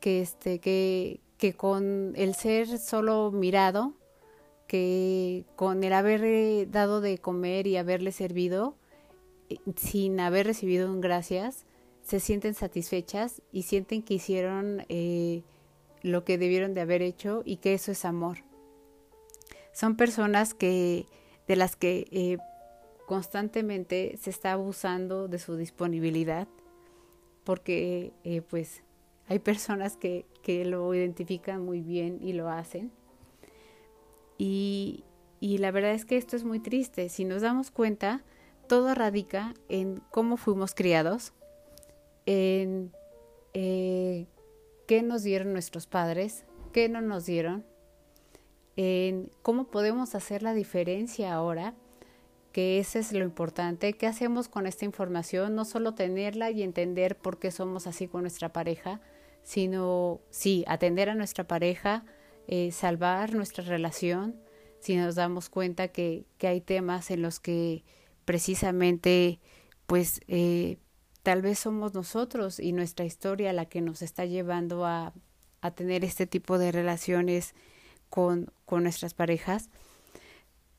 [0.00, 3.94] que, este, que, que con el ser solo mirado,
[4.66, 8.76] que con el haber dado de comer y haberle servido,
[9.48, 11.64] eh, sin haber recibido un gracias,
[12.02, 15.42] se sienten satisfechas y sienten que hicieron eh,
[16.02, 18.38] lo que debieron de haber hecho y que eso es amor.
[19.72, 21.06] Son personas que
[21.46, 22.38] de las que eh,
[23.06, 26.48] constantemente se está abusando de su disponibilidad
[27.44, 28.12] porque
[28.50, 28.82] pues
[29.28, 32.90] hay personas que, que lo identifican muy bien y lo hacen
[34.38, 35.04] y,
[35.40, 37.08] y la verdad es que esto es muy triste.
[37.08, 38.22] Si nos damos cuenta,
[38.68, 41.32] todo radica en cómo fuimos criados,
[42.24, 42.92] en
[43.54, 44.26] eh,
[44.86, 47.66] qué nos dieron nuestros padres, qué no nos dieron,
[48.76, 51.74] en cómo podemos hacer la diferencia ahora,
[52.52, 53.92] que ese es lo importante.
[53.92, 55.54] ¿Qué hacemos con esta información?
[55.56, 59.00] No solo tenerla y entender por qué somos así con nuestra pareja,
[59.42, 62.04] sino sí, atender a nuestra pareja,
[62.46, 64.40] eh, salvar nuestra relación,
[64.80, 67.84] si nos damos cuenta que, que, hay temas en los que
[68.24, 69.40] precisamente
[69.86, 70.78] pues eh,
[71.22, 75.12] tal vez somos nosotros y nuestra historia la que nos está llevando a,
[75.60, 77.54] a tener este tipo de relaciones
[78.08, 79.68] con, con nuestras parejas.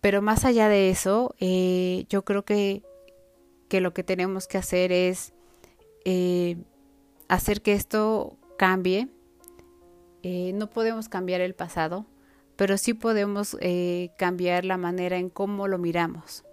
[0.01, 2.83] Pero más allá de eso, eh, yo creo que,
[3.67, 5.33] que, lo que tenemos que hacer es
[7.27, 9.07] hacer que esto cambie.
[10.21, 12.05] Eh, no podemos cambiar el pasado,
[12.57, 16.43] pero sí podemos eh, cambiar la manera en cómo lo miramos.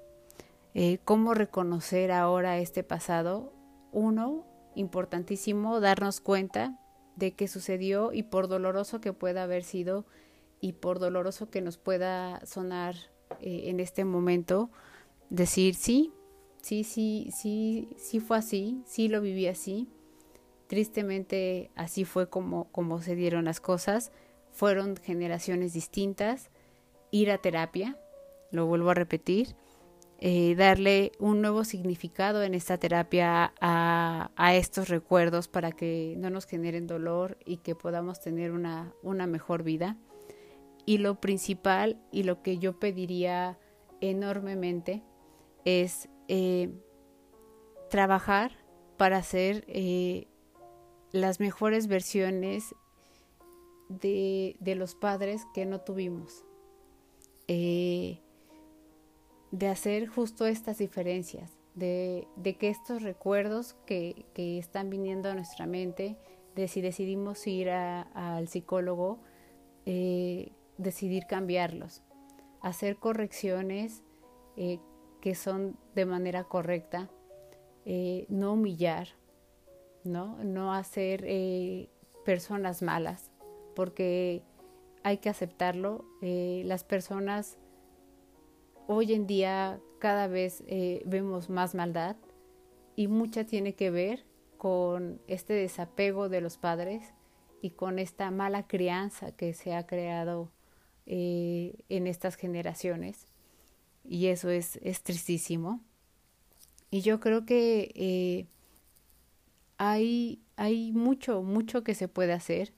[0.74, 3.52] Eh, cómo reconocer ahora este pasado.
[3.90, 4.46] Uno,
[4.76, 6.78] importantísimo, darnos cuenta
[7.16, 10.06] de qué sucedió y por doloroso que pueda haber sido
[10.60, 12.94] y por doloroso que nos pueda sonar
[13.40, 14.70] en este momento,
[15.28, 16.12] decir sí,
[16.62, 19.88] sí, sí, sí, sí fue así, sí lo viví así.
[20.66, 24.12] Tristemente así fue como, como se dieron las cosas.
[24.50, 26.50] Fueron generaciones distintas.
[27.10, 27.96] Ir a terapia,
[28.50, 29.54] lo vuelvo a repetir,
[30.18, 36.30] eh, darle un nuevo significado en esta terapia a, a, estos recuerdos para que no
[36.30, 39.96] nos generen dolor y que podamos tener una, una mejor vida.
[40.84, 43.58] Y lo principal y lo que yo pediría
[44.00, 45.02] enormemente
[45.64, 46.70] es eh,
[47.90, 48.52] trabajar
[48.96, 50.28] para hacer eh,
[51.12, 52.74] las mejores versiones
[53.88, 56.44] de, de, los padres que no tuvimos.
[57.48, 58.20] Eh,
[59.52, 65.34] de hacer justo estas diferencias, de, de que estos recuerdos que, que, están viniendo a
[65.34, 66.16] nuestra mente,
[66.56, 69.18] de si decidimos ir al psicólogo,
[69.84, 72.02] eh, decidir cambiarlos,
[72.60, 74.02] hacer correcciones
[74.56, 74.80] eh,
[75.20, 77.10] que son de manera correcta,
[77.84, 79.08] eh, no humillar,
[80.06, 81.88] no, hacer eh,
[82.24, 83.30] personas malas,
[83.74, 84.42] porque
[85.02, 86.04] hay que aceptarlo.
[86.22, 87.58] Eh, las personas
[88.86, 92.16] hoy en día cada vez eh, vemos más maldad
[92.94, 94.24] y mucha tiene que ver
[94.56, 97.12] con este desapego de los padres
[97.60, 100.50] y con esta mala crianza que se ha creado
[101.08, 103.28] en estas generaciones
[104.02, 105.80] y eso es, es tristísimo.
[106.90, 108.48] Y yo creo que
[109.78, 112.72] hay, hay mucho, mucho que se puede hacer.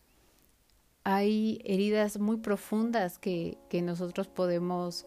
[1.04, 5.06] Hay heridas muy profundas que, que nosotros podemos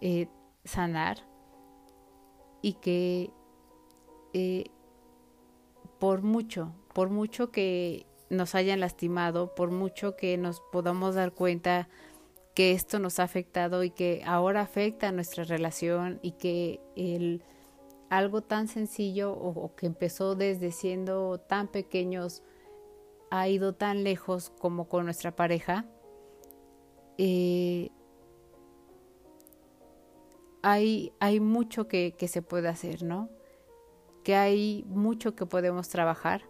[0.00, 0.28] eh,
[0.64, 1.18] sanar
[2.60, 3.30] y que
[4.34, 4.64] eh,
[5.98, 11.88] por mucho, por mucho que nos hayan lastimado, por mucho que nos podamos dar cuenta
[12.54, 17.42] que esto nos ha afectado y que ahora afecta a nuestra relación y que el
[18.10, 22.42] algo tan sencillo o, que empezó desde siendo tan pequeños
[23.30, 25.84] ha ido tan lejos como con nuestra pareja,
[27.18, 27.90] eh,
[30.62, 33.28] hay, hay mucho que, que se puede hacer, ¿no?
[34.24, 36.42] Que hay mucho que podemos trabajar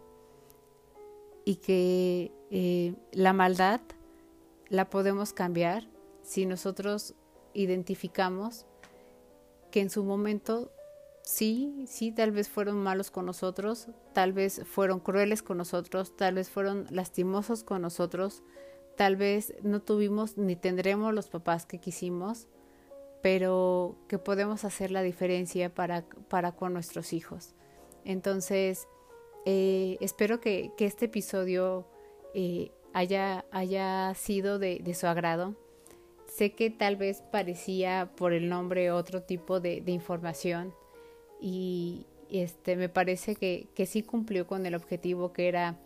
[1.45, 3.81] y que eh, la maldad
[4.69, 5.89] la podemos cambiar
[6.21, 7.15] si nosotros
[7.53, 8.65] identificamos
[9.71, 10.71] que en su momento
[11.29, 16.35] sí, sí, tal vez fueron malos con nosotros, tal vez fueron crueles con nosotros, tal
[16.35, 18.43] vez fueron lastimosos con nosotros,
[18.97, 22.47] tal vez no tuvimos ni tendremos los papás que quisimos,
[23.21, 27.53] pero que podemos hacer la diferencia para, para con nuestros hijos.
[28.05, 28.87] Entonces,
[29.45, 31.87] eh, espero que, este episodio
[32.33, 35.55] eh, haya, haya sido de, de su agrado
[36.27, 40.75] Sé que tal vez parecía por el nombre otro tipo de información
[41.39, 45.77] y este me parece que, que, sí cumplió con el objetivo que era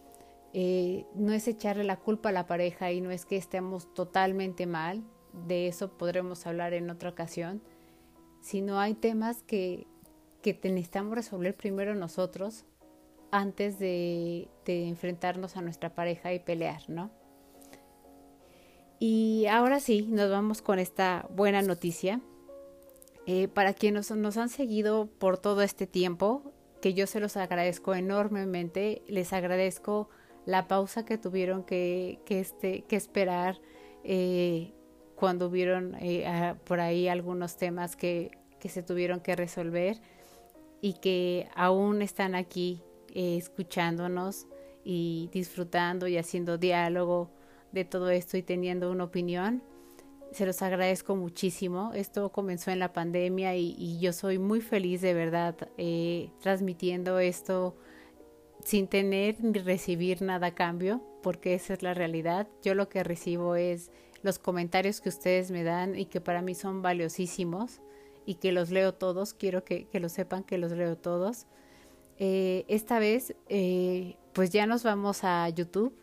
[0.53, 4.67] eh, no es echarle la culpa a la pareja y no es que estemos totalmente
[4.67, 5.03] mal,
[5.47, 7.63] de eso podremos hablar en otra ocasión,
[8.41, 9.87] sino hay temas que,
[10.43, 12.65] que necesitamos resolver primero nosotros
[13.31, 17.09] antes de, de enfrentarnos a nuestra pareja y pelear, ¿no?
[18.99, 22.21] Y ahora sí, nos vamos con esta buena noticia.
[23.25, 27.95] Eh, para quienes nos, han seguido por todo este tiempo, que yo se los agradezco
[27.95, 30.09] enormemente, les agradezco
[30.45, 33.61] la pausa que tuvieron que, que, este, que esperar
[34.03, 34.73] eh,
[35.15, 40.01] cuando hubieron eh, por ahí algunos temas que, que, se tuvieron que resolver
[40.81, 42.81] y que aún están aquí
[43.13, 44.47] eh, escuchándonos
[44.83, 47.29] y disfrutando y haciendo diálogo
[47.71, 49.63] de todo esto y teniendo una opinión.
[50.33, 51.91] Se los agradezco muchísimo.
[51.93, 57.75] Esto comenzó en la pandemia y, yo soy muy feliz de verdad eh, transmitiendo esto
[58.63, 62.47] sin tener ni recibir nada a cambio, porque esa es la realidad.
[62.63, 63.91] Yo lo que recibo es
[64.21, 67.81] los comentarios que ustedes me dan y que para mí son valiosísimos
[68.25, 69.33] y que los leo todos.
[69.33, 71.45] Quiero que, lo sepan que los leo todos.
[72.17, 75.93] Eh, esta vez, eh, pues ya nos vamos a YouTube.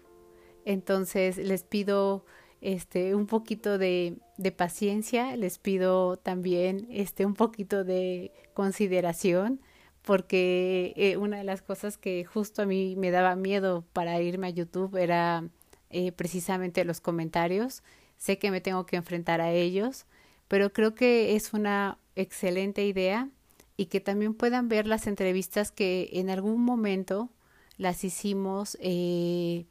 [0.66, 2.26] Entonces les pido
[2.60, 9.60] este un poquito de, de, paciencia, les pido también este un poquito de consideración
[10.02, 14.48] porque eh, una de las cosas que justo a mí me daba miedo para irme
[14.48, 15.44] a YouTube era
[15.90, 17.82] eh, precisamente los comentarios.
[18.16, 20.06] Sé que me tengo que enfrentar a ellos,
[20.48, 23.28] pero creo que es una excelente idea
[23.76, 27.30] y que también puedan ver las entrevistas que en algún momento
[27.76, 29.66] las hicimos eh,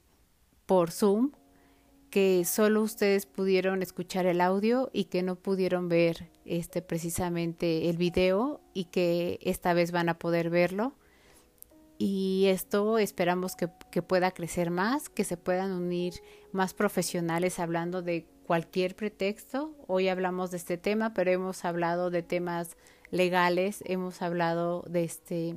[0.65, 1.31] por Zoom
[2.09, 7.97] que solo ustedes pudieron escuchar el audio y que no pudieron ver este precisamente el
[7.97, 10.93] video y que esta vez van a poder verlo.
[11.97, 16.13] Y esto esperamos que, que pueda crecer más, que se puedan unir
[16.51, 19.75] más profesionales hablando de cualquier pretexto.
[19.85, 22.77] Hoy hablamos de este tema, pero hemos hablado de temas
[23.11, 25.55] legales, hemos hablado de este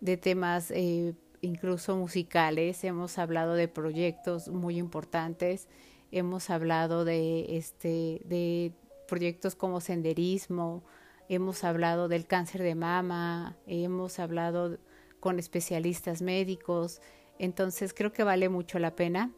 [0.00, 5.68] de temas eh, incluso musicales, hemos hablado de proyectos muy importantes
[6.12, 8.72] hemos hablado de este de
[9.08, 10.84] proyectos como senderismo,
[11.28, 14.78] hemos hablado del cáncer de mama, hemos hablado
[15.20, 17.00] con especialistas médicos,
[17.38, 19.32] entonces creo que vale mucho la pena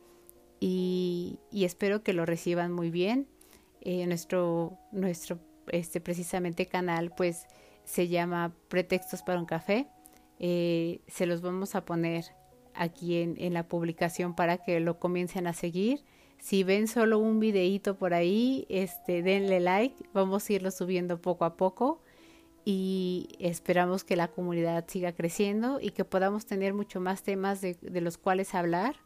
[0.60, 3.28] y, espero que lo reciban muy bien.
[3.80, 5.38] Eh, nuestro nuestro
[5.68, 7.46] este precisamente canal pues
[7.84, 9.86] se llama Pretextos para un café.
[10.38, 12.24] Eh, se los vamos a poner
[12.74, 16.04] aquí en, en la publicación para que lo comiencen a seguir
[16.44, 20.04] si ven solo un videíto por ahí, este, denle like.
[20.12, 22.02] Vamos a irlo subiendo poco a poco
[22.66, 27.78] y esperamos que la comunidad siga creciendo y que podamos tener mucho más temas de,
[27.80, 28.96] de los cuales hablar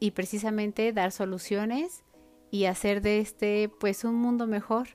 [0.00, 2.02] y precisamente dar soluciones
[2.50, 4.88] y hacer de este pues un mundo mejor.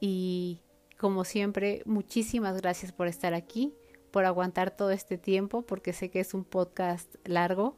[0.00, 0.62] Y
[0.98, 3.72] como siempre, muchísimas gracias por estar aquí,
[4.10, 7.76] por aguantar todo este tiempo, porque sé que es un podcast largo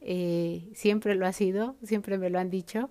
[0.00, 2.90] eh, siempre lo ha sido, siempre me lo han dicho,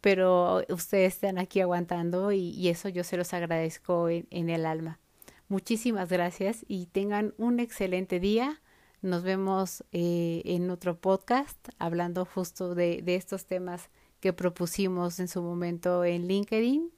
[0.00, 5.00] pero ustedes están aquí aguantando y, eso yo se los agradezco en, el alma.
[5.48, 8.60] Muchísimas gracias y tengan un excelente día.
[9.02, 13.90] Nos vemos eh, en otro podcast hablando justo de, de estos temas
[14.20, 16.90] que propusimos en su momento en LinkedIn.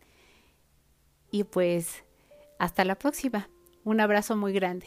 [1.31, 2.05] Y pues
[2.59, 3.49] hasta la próxima.
[3.85, 4.87] Un abrazo muy grande.